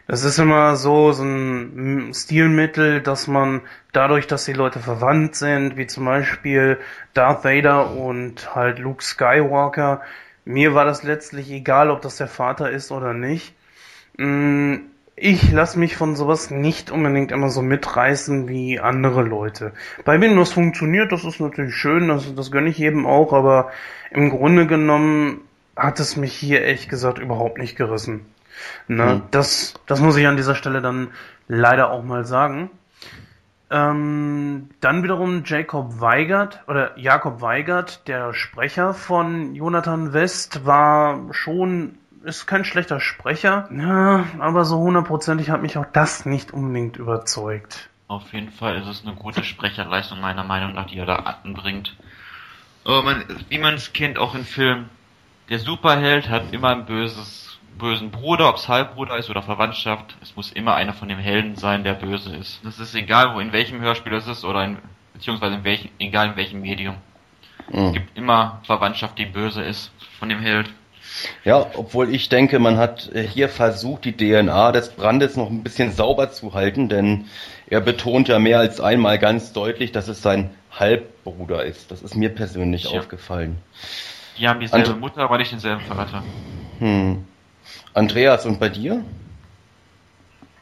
[0.06, 3.62] das ist immer so, so ein Stilmittel, dass man
[3.94, 6.80] dadurch, dass die Leute verwandt sind, wie zum Beispiel
[7.14, 10.02] Darth Vader und halt Luke Skywalker,
[10.46, 13.54] mir war das letztlich egal, ob das der Vater ist oder nicht.
[14.18, 14.76] Mm,
[15.16, 19.74] ich lasse mich von sowas nicht unbedingt immer so mitreißen wie andere Leute.
[20.04, 23.72] Bei mir das funktioniert, das ist natürlich schön, das, das gönne ich jedem auch, aber
[24.12, 25.42] im Grunde genommen
[25.76, 28.26] hat es mich hier ehrlich gesagt überhaupt nicht gerissen.
[28.88, 29.16] Ne?
[29.16, 29.22] Mhm.
[29.32, 31.10] Das, das muss ich an dieser Stelle dann
[31.48, 32.70] leider auch mal sagen.
[33.72, 41.98] Ähm, dann wiederum Jacob Weigert oder Jakob Weigert, der Sprecher von Jonathan West, war schon
[42.26, 47.90] ist kein schlechter Sprecher, ja, aber so hundertprozentig hat mich auch das nicht unbedingt überzeugt.
[48.08, 51.96] Auf jeden Fall ist es eine gute Sprecherleistung meiner Meinung nach, die er da anbringt.
[52.84, 54.90] Aber man, wie man es kennt, auch in Filmen,
[55.50, 60.16] der Superheld hat immer ein böses, bösen Bruder, ob es Halbbruder ist oder Verwandtschaft.
[60.22, 62.60] Es muss immer einer von dem Helden sein, der böse ist.
[62.64, 64.78] Das ist egal, wo in welchem Hörspiel es ist oder in,
[65.14, 66.96] beziehungsweise in welchem, egal in welchem Medium.
[67.72, 67.80] Mhm.
[67.80, 70.70] Es gibt immer Verwandtschaft, die böse ist von dem Held.
[71.44, 75.64] Ja, obwohl ich denke, man hat äh, hier versucht, die DNA des Brandes noch ein
[75.64, 77.26] bisschen sauber zu halten, denn
[77.68, 81.92] er betont ja mehr als einmal ganz deutlich, dass es sein Halbbruder ist.
[81.92, 83.00] Das ist mir persönlich ja.
[83.00, 83.58] aufgefallen.
[84.38, 86.24] Die haben dieselbe And Mutter, aber nicht denselben Vater.
[86.80, 87.26] Hm.
[87.96, 89.06] Andreas, und bei dir?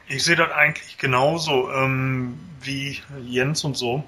[0.06, 4.04] Ich sehe das eigentlich genauso ähm, wie Jens und so,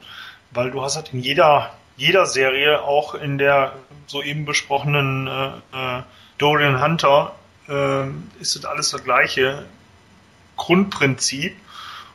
[0.53, 3.73] weil du hast halt in jeder, jeder Serie, auch in der
[4.07, 6.03] soeben besprochenen äh, äh,
[6.39, 7.35] Dorian Hunter,
[7.69, 8.07] äh,
[8.39, 9.67] ist das alles das gleiche
[10.57, 11.57] Grundprinzip.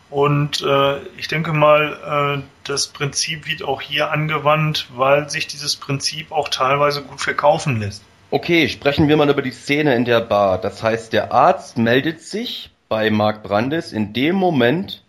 [0.10, 5.76] Und äh, ich denke mal, äh, das Prinzip wird auch hier angewandt, weil sich dieses
[5.76, 8.02] Prinzip auch teilweise gut verkaufen lässt.
[8.34, 10.58] Okay, sprechen wir mal über die Szene in der Bar.
[10.58, 15.04] Das heißt, der Arzt meldet sich bei Mark Brandes in dem Moment,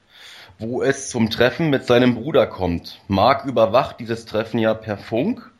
[0.58, 3.00] wo es zum Treffen mit seinem Bruder kommt.
[3.06, 5.52] Mark überwacht dieses Treffen ja per Funk.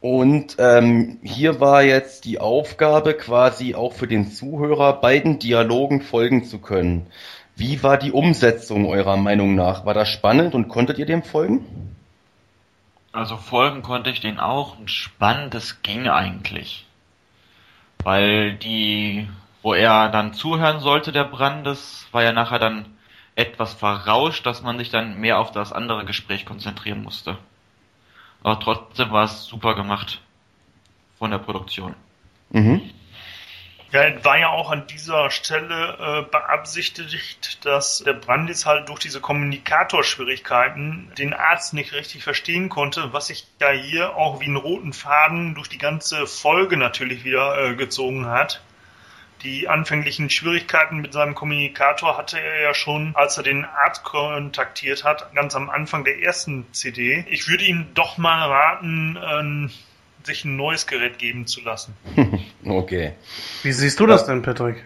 [0.00, 6.44] Und ähm, hier war jetzt die Aufgabe quasi auch für den Zuhörer, beiden Dialogen folgen
[6.44, 7.08] zu können.
[7.56, 9.84] Wie war die Umsetzung eurer Meinung nach?
[9.84, 11.87] War das spannend und konntet ihr dem folgen?
[13.12, 14.78] Also folgen konnte ich den auch.
[14.78, 16.86] Und spannend, das ging eigentlich.
[18.02, 19.28] Weil die,
[19.62, 22.86] wo er dann zuhören sollte, der Brandes, war ja nachher dann
[23.34, 27.38] etwas verrauscht, dass man sich dann mehr auf das andere Gespräch konzentrieren musste.
[28.42, 30.20] Aber trotzdem war es super gemacht
[31.18, 31.94] von der Produktion.
[32.50, 32.90] Mhm.
[33.90, 39.20] Ja, war ja auch an dieser Stelle äh, beabsichtigt, dass der Brandis halt durch diese
[39.20, 44.92] Kommunikatorschwierigkeiten den Arzt nicht richtig verstehen konnte, was sich da hier auch wie einen roten
[44.92, 48.60] Faden durch die ganze Folge natürlich wieder äh, gezogen hat.
[49.42, 55.04] Die anfänglichen Schwierigkeiten mit seinem Kommunikator hatte er ja schon, als er den Arzt kontaktiert
[55.04, 57.24] hat, ganz am Anfang der ersten CD.
[57.30, 59.72] Ich würde ihm doch mal raten, äh,
[60.24, 61.94] sich ein neues Gerät geben zu lassen.
[62.64, 63.12] okay.
[63.62, 64.84] Wie siehst du das denn, Patrick?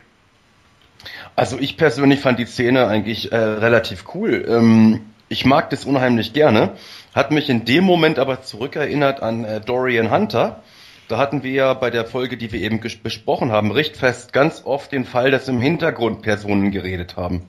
[1.35, 4.45] Also ich persönlich fand die Szene eigentlich äh, relativ cool.
[4.49, 6.76] Ähm, ich mag das unheimlich gerne.
[7.14, 10.62] Hat mich in dem Moment aber zurückerinnert an äh, Dorian Hunter.
[11.09, 14.93] Da hatten wir ja bei der Folge, die wir eben besprochen haben, richtfest ganz oft
[14.93, 17.49] den Fall, dass im Hintergrund Personen geredet haben.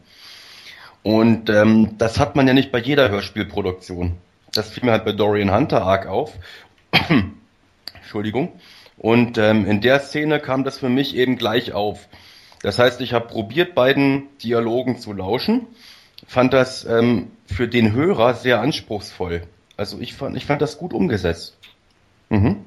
[1.04, 4.18] Und ähm, das hat man ja nicht bei jeder Hörspielproduktion.
[4.54, 6.34] Das fiel mir halt bei Dorian Hunter arg auf.
[8.14, 8.52] Entschuldigung.
[8.98, 12.08] Und ähm, in der Szene kam das für mich eben gleich auf.
[12.62, 15.66] Das heißt, ich habe probiert, beiden Dialogen zu lauschen,
[16.28, 19.42] fand das ähm, für den Hörer sehr anspruchsvoll.
[19.78, 21.58] Also ich fand, ich fand das gut umgesetzt.
[22.30, 22.58] Mhm.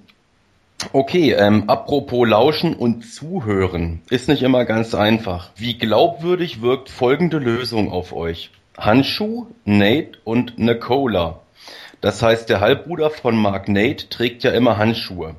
[0.93, 5.51] Okay, ähm, apropos Lauschen und Zuhören ist nicht immer ganz einfach.
[5.55, 8.51] Wie glaubwürdig wirkt folgende Lösung auf euch?
[8.77, 11.41] Handschuh, Nate und Nicola.
[12.01, 15.37] Das heißt, der Halbbruder von Mark Nate trägt ja immer Handschuhe.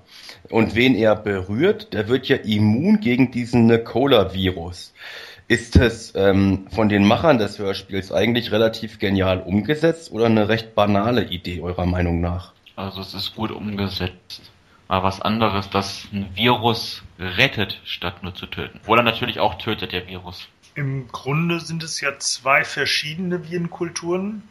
[0.49, 4.93] Und wen er berührt, der wird ja immun gegen diesen Nicola-Virus.
[5.49, 10.75] Ist es ähm, von den Machern des Hörspiels eigentlich relativ genial umgesetzt oder eine recht
[10.75, 12.53] banale Idee eurer Meinung nach?
[12.75, 14.41] Also es ist gut umgesetzt.
[14.89, 18.79] Aber was anderes, dass ein Virus rettet, statt nur zu töten.
[18.81, 20.47] Obwohl er natürlich auch tötet, der Virus.
[20.75, 24.43] Im Grunde sind es ja zwei verschiedene Virenkulturen.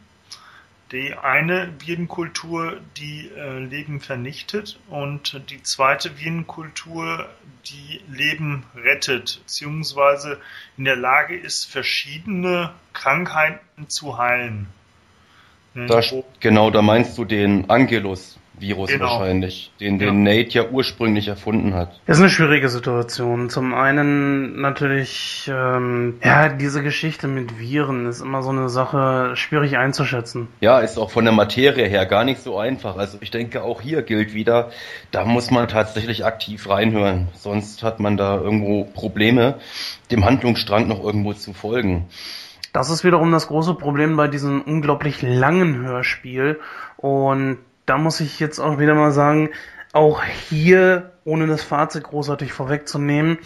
[0.91, 7.27] Die eine Virenkultur, die äh, Leben vernichtet und die zweite Virenkultur,
[7.65, 10.39] die Leben rettet, beziehungsweise
[10.77, 14.67] in der Lage ist, verschiedene Krankheiten zu heilen.
[15.73, 16.01] Da,
[16.39, 18.39] genau, da meinst du den Angelus.
[18.59, 19.05] Virus genau.
[19.05, 20.33] wahrscheinlich, den, den ja.
[20.33, 21.99] Nate ja ursprünglich erfunden hat.
[22.05, 23.49] Das ist eine schwierige Situation.
[23.49, 29.77] Zum einen natürlich, ähm, ja, diese Geschichte mit Viren ist immer so eine Sache schwierig
[29.77, 30.47] einzuschätzen.
[30.59, 32.97] Ja, ist auch von der Materie her gar nicht so einfach.
[32.97, 34.71] Also ich denke, auch hier gilt wieder,
[35.11, 37.27] da muss man tatsächlich aktiv reinhören.
[37.33, 39.55] Sonst hat man da irgendwo Probleme,
[40.11, 42.07] dem Handlungsstrang noch irgendwo zu folgen.
[42.73, 46.59] Das ist wiederum das große Problem bei diesem unglaublich langen Hörspiel.
[46.97, 47.57] Und
[47.87, 49.49] da muss ich jetzt auch wieder mal sagen,
[49.93, 53.39] auch hier, ohne das Fazit großartig vorwegzunehmen,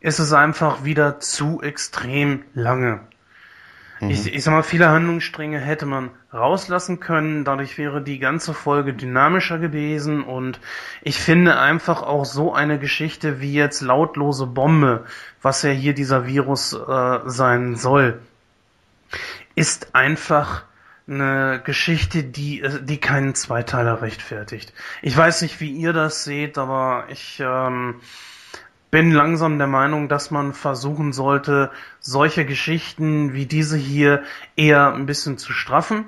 [0.00, 3.00] ist es einfach wieder zu extrem lange.
[4.00, 4.10] Mhm.
[4.10, 8.94] Ich, ich sag mal, viele Handlungsstränge hätte man rauslassen können, dadurch wäre die ganze Folge
[8.94, 10.60] dynamischer gewesen und
[11.02, 15.04] ich finde einfach auch so eine Geschichte wie jetzt lautlose Bombe,
[15.40, 18.20] was ja hier dieser Virus äh, sein soll,
[19.54, 20.64] ist einfach
[21.08, 24.72] eine Geschichte, die, äh, die keinen Zweiteiler rechtfertigt.
[25.02, 27.96] Ich weiß nicht, wie ihr das seht, aber ich ähm,
[28.90, 34.22] bin langsam der Meinung, dass man versuchen sollte, solche Geschichten wie diese hier
[34.56, 36.04] eher ein bisschen zu straffen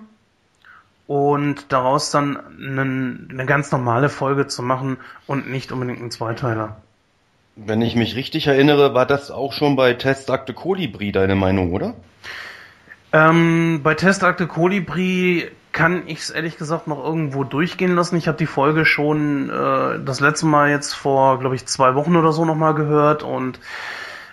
[1.07, 4.97] und daraus dann einen, eine ganz normale Folge zu machen
[5.27, 6.81] und nicht unbedingt einen Zweiteiler.
[7.57, 11.95] Wenn ich mich richtig erinnere, war das auch schon bei Testakte Kolibri deine Meinung, oder?
[13.13, 18.17] Ähm, bei Testakte Kolibri kann ich es ehrlich gesagt noch irgendwo durchgehen lassen.
[18.17, 22.17] Ich habe die Folge schon äh, das letzte Mal jetzt vor, glaube ich, zwei Wochen
[22.17, 23.61] oder so nochmal gehört und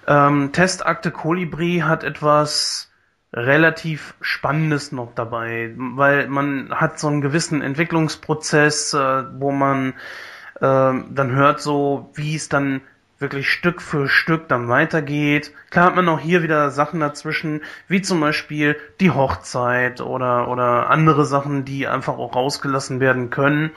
[0.08, 2.92] ähm, Testakte Kolibri hat etwas
[3.34, 9.94] relativ Spannendes noch dabei, weil man hat so einen gewissen Entwicklungsprozess, äh, wo man
[10.56, 12.82] äh, dann hört so, wie es dann
[13.20, 15.52] wirklich Stück für Stück dann weitergeht.
[15.70, 20.90] Klar hat man auch hier wieder Sachen dazwischen, wie zum Beispiel die Hochzeit oder, oder
[20.90, 23.72] andere Sachen, die einfach auch rausgelassen werden können.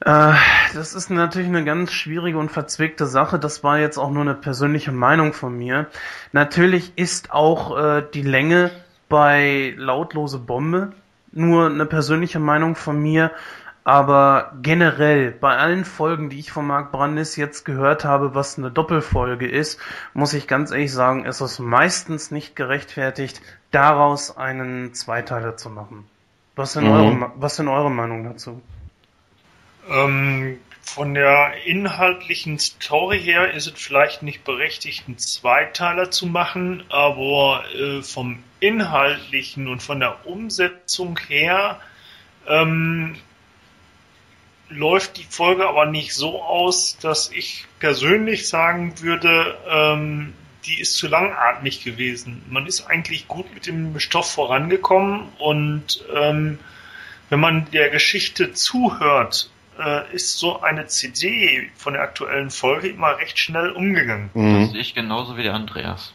[0.00, 0.32] Äh,
[0.74, 3.38] das ist natürlich eine ganz schwierige und verzwickte Sache.
[3.38, 5.86] Das war jetzt auch nur eine persönliche Meinung von mir.
[6.32, 8.70] Natürlich ist auch äh, die Länge
[9.08, 10.92] bei Lautlose Bombe
[11.32, 13.32] nur eine persönliche Meinung von mir.
[13.88, 18.70] Aber generell, bei allen Folgen, die ich von Mark Brandis jetzt gehört habe, was eine
[18.70, 19.80] Doppelfolge ist,
[20.12, 26.06] muss ich ganz ehrlich sagen, ist es meistens nicht gerechtfertigt, daraus einen Zweiteiler zu machen.
[26.54, 26.90] Was denn, mhm.
[26.90, 28.60] eure, was denn eure Meinung dazu?
[29.88, 36.84] Ähm, von der inhaltlichen Story her ist es vielleicht nicht berechtigt, einen Zweiteiler zu machen,
[36.90, 41.80] aber äh, vom inhaltlichen und von der Umsetzung her
[42.46, 43.16] ähm,
[44.68, 50.34] läuft die Folge aber nicht so aus, dass ich persönlich sagen würde, ähm,
[50.66, 52.42] die ist zu langatmig gewesen.
[52.50, 56.58] Man ist eigentlich gut mit dem Stoff vorangekommen und ähm,
[57.30, 63.18] wenn man der Geschichte zuhört, äh, ist so eine CD von der aktuellen Folge immer
[63.18, 64.30] recht schnell umgegangen.
[64.34, 64.60] Mhm.
[64.60, 66.12] Das sehe ich genauso wie der Andreas.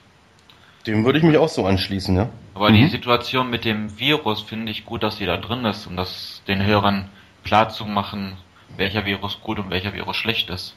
[0.86, 2.30] Dem würde ich mich auch so anschließen, ja.
[2.54, 2.76] Aber mhm.
[2.76, 6.43] die Situation mit dem Virus finde ich gut, dass sie da drin ist und das
[6.47, 7.10] den Hörern
[7.43, 8.38] klar zu machen,
[8.78, 10.76] welcher Virus gut und welcher Virus schlecht ist.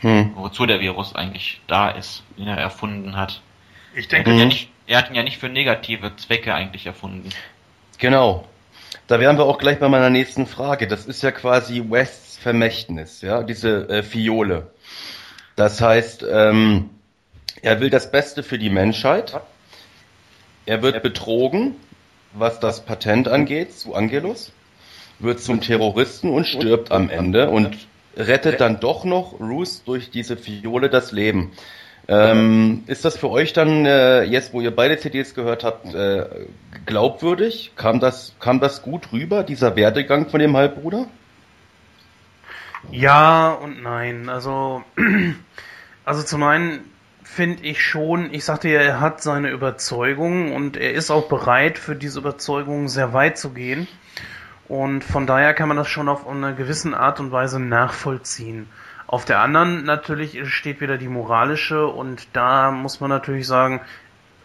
[0.00, 0.32] Hm.
[0.34, 3.40] Wozu der Virus eigentlich da ist, den er erfunden hat.
[3.94, 6.86] Ich denke, er, hat, ja nicht, er hat ihn ja nicht für negative Zwecke eigentlich
[6.86, 7.30] erfunden.
[7.98, 8.46] Genau.
[9.06, 10.88] Da wären wir auch gleich bei meiner nächsten Frage.
[10.88, 14.70] Das ist ja quasi Wests Vermächtnis, ja, diese äh, Fiole.
[15.56, 16.90] Das heißt, ähm,
[17.62, 19.40] er will das Beste für die Menschheit.
[20.66, 21.76] Er wird betrogen,
[22.34, 24.52] was das Patent angeht, zu Angelus
[25.24, 27.76] wird zum Terroristen und stirbt am Ende und
[28.16, 31.52] rettet dann doch noch Ruth durch diese Fiole das Leben.
[32.06, 36.26] Ähm, ist das für euch dann, äh, jetzt wo ihr beide CDs gehört habt, äh,
[36.84, 37.72] glaubwürdig?
[37.76, 41.06] Kam das, kam das gut rüber, dieser Werdegang von dem Halbbruder?
[42.90, 44.28] Ja und nein.
[44.28, 44.82] Also,
[46.04, 46.80] also zum einen
[47.22, 51.78] finde ich schon, ich sagte ja, er hat seine Überzeugung und er ist auch bereit,
[51.78, 53.88] für diese Überzeugung sehr weit zu gehen.
[54.68, 58.68] Und von daher kann man das schon auf eine gewisse Art und Weise nachvollziehen.
[59.06, 63.80] Auf der anderen natürlich steht wieder die moralische und da muss man natürlich sagen,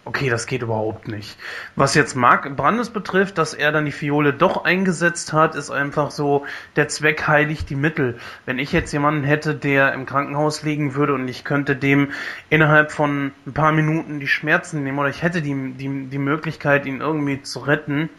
[0.05, 1.37] okay, das geht überhaupt nicht.
[1.75, 6.11] Was jetzt Mark Brandes betrifft, dass er dann die Fiole doch eingesetzt hat, ist einfach
[6.11, 6.45] so,
[6.75, 8.17] der Zweck heiligt die Mittel.
[8.45, 12.11] Wenn ich jetzt jemanden hätte, der im Krankenhaus liegen würde und ich könnte dem
[12.49, 16.85] innerhalb von ein paar Minuten die Schmerzen nehmen oder ich hätte die, die, die Möglichkeit,
[16.85, 18.09] ihn irgendwie zu retten,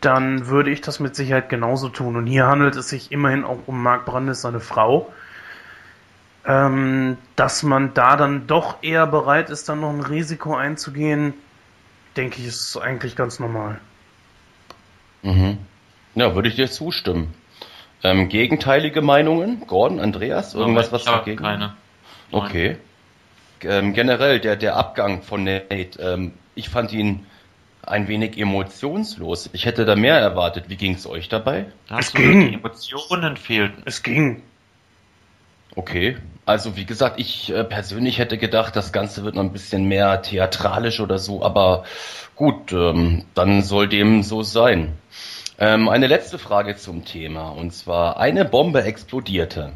[0.00, 2.16] dann würde ich das mit Sicherheit genauso tun.
[2.16, 5.12] Und hier handelt es sich immerhin auch um Mark Brandes, seine Frau.
[6.46, 11.34] Ähm, dass man da dann doch eher bereit ist, dann noch ein Risiko einzugehen,
[12.16, 13.80] denke ich, ist eigentlich ganz normal.
[15.22, 15.58] Mhm.
[16.14, 17.34] Ja, würde ich dir zustimmen.
[18.02, 19.66] Ähm, gegenteilige Meinungen?
[19.66, 20.54] Gordon, Andreas?
[20.54, 21.42] Irgendwas, was dagegen?
[21.42, 21.74] Keine.
[22.30, 22.76] Okay.
[23.62, 27.26] Ähm, generell, der, der Abgang von Nate, ähm, ich fand ihn
[27.88, 29.50] ein wenig emotionslos.
[29.52, 30.64] Ich hätte da mehr erwartet.
[30.68, 31.66] Wie ging es euch dabei?
[31.96, 32.48] es ging.
[32.48, 33.82] Die Emotionen fehlten.
[33.84, 34.42] Es ging.
[35.74, 36.16] Okay.
[36.44, 40.22] Also wie gesagt, ich äh, persönlich hätte gedacht, das Ganze wird noch ein bisschen mehr
[40.22, 41.84] theatralisch oder so, aber
[42.36, 44.94] gut, ähm, dann soll dem so sein.
[45.58, 49.72] Ähm, eine letzte Frage zum Thema, und zwar eine Bombe explodierte.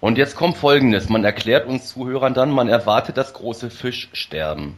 [0.00, 4.76] Und jetzt kommt Folgendes, man erklärt uns Zuhörern dann, man erwartet das große Fischsterben.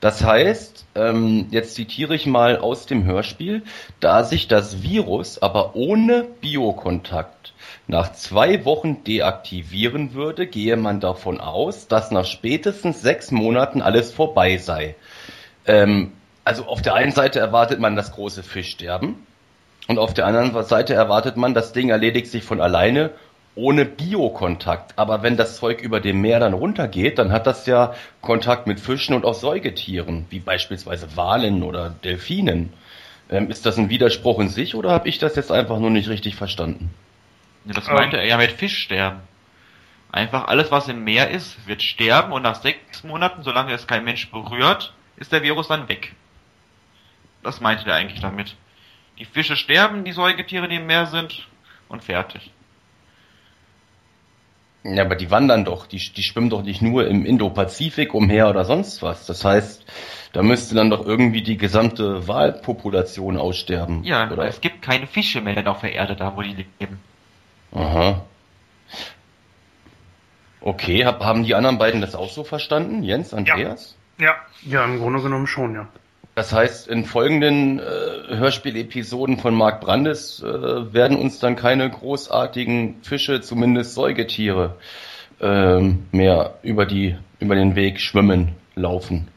[0.00, 3.62] Das heißt, ähm, jetzt zitiere ich mal aus dem Hörspiel,
[4.00, 7.52] da sich das Virus aber ohne Biokontakt
[7.86, 14.12] nach zwei Wochen deaktivieren würde, gehe man davon aus, dass nach spätestens sechs Monaten alles
[14.12, 14.94] vorbei sei.
[15.66, 16.12] Ähm,
[16.44, 19.26] also auf der einen Seite erwartet man das große Fischsterben
[19.88, 23.10] und auf der anderen Seite erwartet man, das Ding erledigt sich von alleine
[23.54, 24.98] ohne Biokontakt.
[24.98, 28.80] Aber wenn das Zeug über dem Meer dann runtergeht, dann hat das ja Kontakt mit
[28.80, 32.72] Fischen und auch Säugetieren, wie beispielsweise Walen oder Delfinen.
[33.28, 36.08] Ähm, ist das ein Widerspruch in sich oder habe ich das jetzt einfach nur nicht
[36.08, 36.90] richtig verstanden?
[37.64, 39.20] Ja, das meinte er ja mit Fischsterben.
[40.12, 44.04] Einfach alles, was im Meer ist, wird sterben und nach sechs Monaten, solange es kein
[44.04, 46.14] Mensch berührt, ist der Virus dann weg.
[47.42, 48.56] Das meinte er eigentlich damit.
[49.18, 51.46] Die Fische sterben, die Säugetiere, die im Meer sind,
[51.88, 52.50] und fertig.
[54.82, 58.64] Ja, aber die wandern doch, die, die schwimmen doch nicht nur im Indo-Pazifik umher oder
[58.64, 59.26] sonst was.
[59.26, 59.84] Das heißt,
[60.32, 64.04] da müsste dann doch irgendwie die gesamte Walpopulation aussterben.
[64.04, 64.46] Ja, oder?
[64.46, 66.98] es gibt keine Fische mehr auf der Erde da, wo die leben.
[67.72, 68.24] Aha.
[70.62, 73.02] Okay, hab, haben die anderen beiden das auch so verstanden?
[73.02, 73.96] Jens, Andreas?
[74.18, 75.88] Ja, Ja, im Grunde genommen schon, ja.
[76.34, 83.02] Das heißt, in folgenden äh, Hörspielepisoden von Mark Brandes äh, werden uns dann keine großartigen
[83.02, 84.76] Fische, zumindest Säugetiere,
[85.40, 89.28] ähm, mehr über die über den Weg schwimmen, laufen.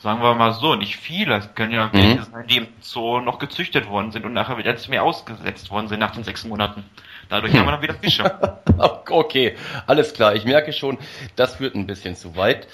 [0.00, 1.36] Sagen wir mal so, nicht viele.
[1.36, 4.70] Es können ja welche sein, die im Zoo noch gezüchtet worden sind und nachher wieder
[4.70, 6.84] ins Meer ausgesetzt worden sind nach den sechs Monaten.
[7.28, 8.38] Dadurch haben wir dann wieder Fische.
[8.78, 9.56] Okay,
[9.86, 10.34] alles klar.
[10.34, 10.98] Ich merke schon,
[11.34, 12.68] das führt ein bisschen zu weit.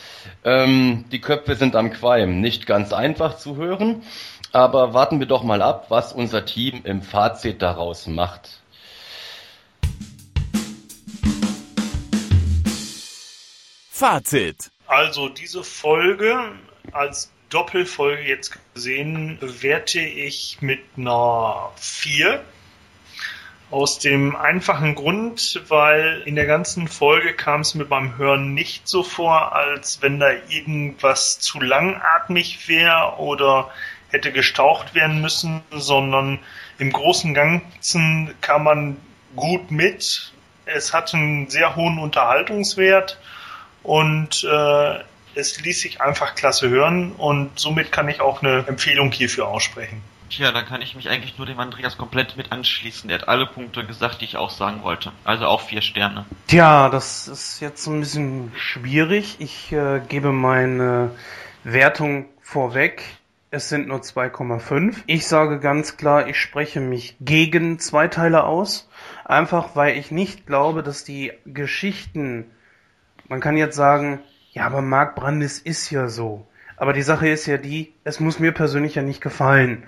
[0.44, 2.40] Ähm, die Köpfe sind am Qualm.
[2.40, 4.02] Nicht ganz einfach zu hören,
[4.50, 8.62] aber warten wir doch mal ab, was unser Team im Fazit daraus macht.
[13.90, 14.72] Fazit.
[14.88, 16.36] also diese Folge
[16.90, 22.42] als Doppelfolge jetzt gesehen bewerte ich mit einer 4.
[23.72, 28.86] Aus dem einfachen Grund, weil in der ganzen Folge kam es mir beim Hören nicht
[28.86, 33.70] so vor, als wenn da irgendwas zu langatmig wäre oder
[34.10, 36.38] hätte gestaucht werden müssen, sondern
[36.78, 38.98] im Großen Ganzen kam man
[39.36, 40.32] gut mit.
[40.66, 43.18] Es hat einen sehr hohen Unterhaltungswert
[43.82, 44.98] und äh,
[45.34, 50.02] es ließ sich einfach klasse hören und somit kann ich auch eine Empfehlung hierfür aussprechen.
[50.34, 53.10] Tja, da kann ich mich eigentlich nur dem Andreas komplett mit anschließen.
[53.10, 55.12] Er hat alle Punkte gesagt, die ich auch sagen wollte.
[55.24, 56.24] Also auch vier Sterne.
[56.46, 59.36] Tja, das ist jetzt ein bisschen schwierig.
[59.40, 61.10] Ich äh, gebe meine
[61.64, 63.02] Wertung vorweg.
[63.50, 65.02] Es sind nur 2,5.
[65.04, 68.88] Ich sage ganz klar, ich spreche mich gegen Zweiteiler aus.
[69.26, 72.50] Einfach weil ich nicht glaube, dass die Geschichten,
[73.28, 74.20] man kann jetzt sagen,
[74.52, 76.46] ja, aber Mark Brandis ist ja so.
[76.82, 79.84] Aber die Sache ist ja die, es muss mir persönlich ja nicht gefallen.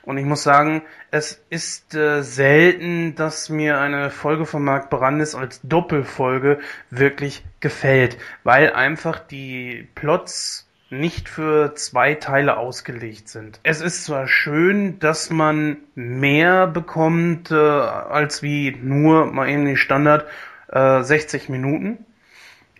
[0.00, 0.80] Und ich muss sagen,
[1.10, 8.16] es ist äh, selten, dass mir eine Folge von Mark Brandis als Doppelfolge wirklich gefällt,
[8.44, 13.60] weil einfach die Plots nicht für zwei Teile ausgelegt sind.
[13.62, 19.76] Es ist zwar schön, dass man mehr bekommt äh, als wie nur mal in den
[19.76, 20.24] Standard
[20.72, 22.06] äh, 60 Minuten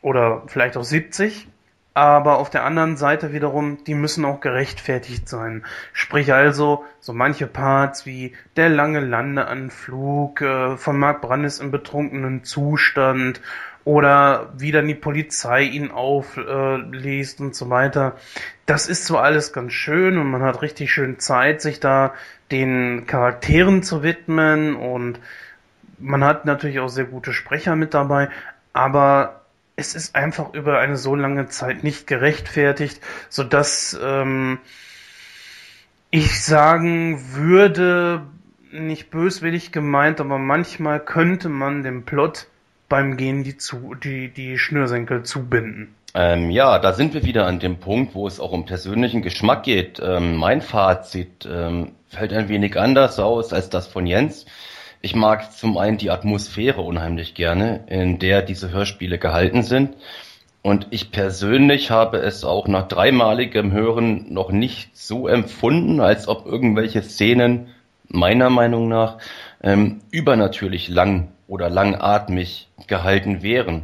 [0.01, 1.49] oder vielleicht auch 70,
[1.99, 5.65] aber auf der anderen Seite wiederum, die müssen auch gerechtfertigt sein.
[5.93, 12.45] Sprich also, so manche Parts wie der lange Landeanflug äh, von Mark Brandis im betrunkenen
[12.45, 13.41] Zustand
[13.83, 18.15] oder wie dann die Polizei ihn aufliest und so weiter.
[18.65, 22.15] Das ist zwar alles ganz schön und man hat richtig schön Zeit, sich da
[22.53, 25.19] den Charakteren zu widmen und
[25.99, 28.29] man hat natürlich auch sehr gute Sprecher mit dabei,
[28.73, 29.38] aber
[29.79, 34.59] es ist einfach über eine so lange Zeit nicht gerechtfertigt, so dass ähm,
[36.11, 38.23] ich sagen würde,
[38.73, 42.49] nicht böswillig gemeint, aber manchmal könnte man dem Plot
[42.89, 45.95] beim Gehen die, zu, die, die Schnürsenkel zubinden.
[46.13, 49.63] Ähm, ja, da sind wir wieder an dem Punkt, wo es auch um persönlichen Geschmack
[49.63, 50.01] geht.
[50.03, 54.45] Ähm, mein Fazit ähm, fällt ein wenig anders aus als das von Jens.
[55.01, 59.97] Ich mag zum einen die Atmosphäre unheimlich gerne, in der diese Hörspiele gehalten sind.
[60.63, 66.47] Und ich persönlich habe es auch nach dreimaligem Hören noch nicht so empfunden, als ob
[66.47, 67.69] irgendwelche Szenen
[68.09, 69.19] meiner Meinung nach
[69.63, 73.83] ähm, übernatürlich lang oder langatmig gehalten wären.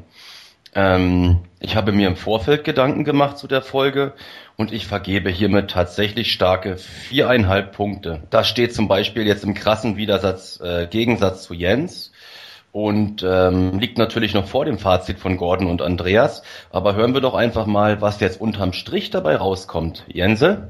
[0.74, 4.12] Ähm, ich habe mir im Vorfeld Gedanken gemacht zu der Folge
[4.56, 8.22] und ich vergebe hiermit tatsächlich starke viereinhalb Punkte.
[8.30, 12.12] Das steht zum Beispiel jetzt im krassen Widersatz, äh, Gegensatz zu Jens.
[12.72, 16.42] und ähm, liegt natürlich noch vor dem Fazit von Gordon und Andreas.
[16.70, 20.04] Aber hören wir doch einfach mal, was jetzt unterm Strich dabei rauskommt.
[20.08, 20.68] Jense?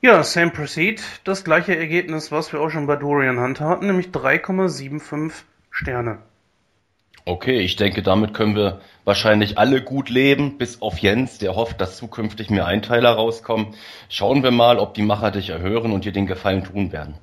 [0.00, 1.02] Ja, same proceed.
[1.24, 5.32] Das gleiche Ergebnis, was wir auch schon bei Dorian Hunt hatten, nämlich 3,75
[5.70, 6.18] Sterne.
[7.28, 11.78] Okay, ich denke, damit können wir wahrscheinlich alle gut leben, bis auf Jens, der hofft,
[11.78, 13.74] dass zukünftig mehr Einteiler rauskommen.
[14.08, 17.18] Schauen wir mal, ob die Macher dich erhören und dir den Gefallen tun werden.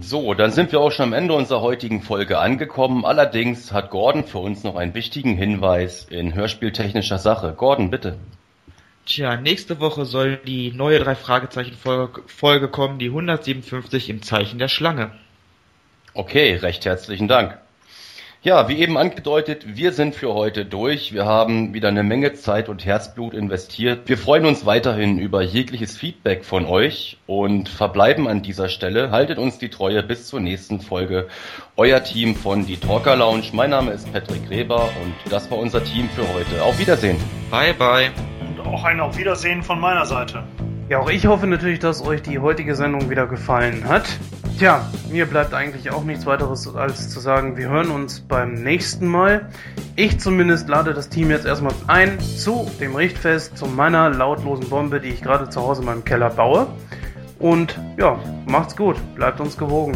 [0.00, 3.04] So, dann sind wir auch schon am Ende unserer heutigen Folge angekommen.
[3.04, 7.54] Allerdings hat Gordon für uns noch einen wichtigen Hinweis in hörspieltechnischer Sache.
[7.56, 8.18] Gordon, bitte.
[9.04, 14.58] Tja, nächste Woche soll die neue drei Fragezeichen Folge, Folge kommen, die 157 im Zeichen
[14.58, 15.12] der Schlange.
[16.16, 17.58] Okay, recht herzlichen Dank.
[18.40, 21.12] Ja, wie eben angedeutet, wir sind für heute durch.
[21.12, 24.08] Wir haben wieder eine Menge Zeit und Herzblut investiert.
[24.08, 29.10] Wir freuen uns weiterhin über jegliches Feedback von euch und verbleiben an dieser Stelle.
[29.10, 31.28] Haltet uns die Treue bis zur nächsten Folge.
[31.76, 33.50] Euer Team von Die Talker Lounge.
[33.52, 36.62] Mein Name ist Patrick Reber und das war unser Team für heute.
[36.62, 37.18] Auf Wiedersehen.
[37.50, 38.10] Bye bye.
[38.40, 40.44] Und auch ein Auf Wiedersehen von meiner Seite.
[40.88, 44.06] Ja, auch ich hoffe natürlich, dass euch die heutige Sendung wieder gefallen hat.
[44.58, 49.06] Tja, mir bleibt eigentlich auch nichts weiteres als zu sagen, wir hören uns beim nächsten
[49.06, 49.50] Mal.
[49.96, 54.98] Ich zumindest lade das Team jetzt erstmal ein zu dem Richtfest, zu meiner lautlosen Bombe,
[54.98, 56.68] die ich gerade zu Hause in meinem Keller baue.
[57.38, 59.92] Und ja, macht's gut, bleibt uns gewogen.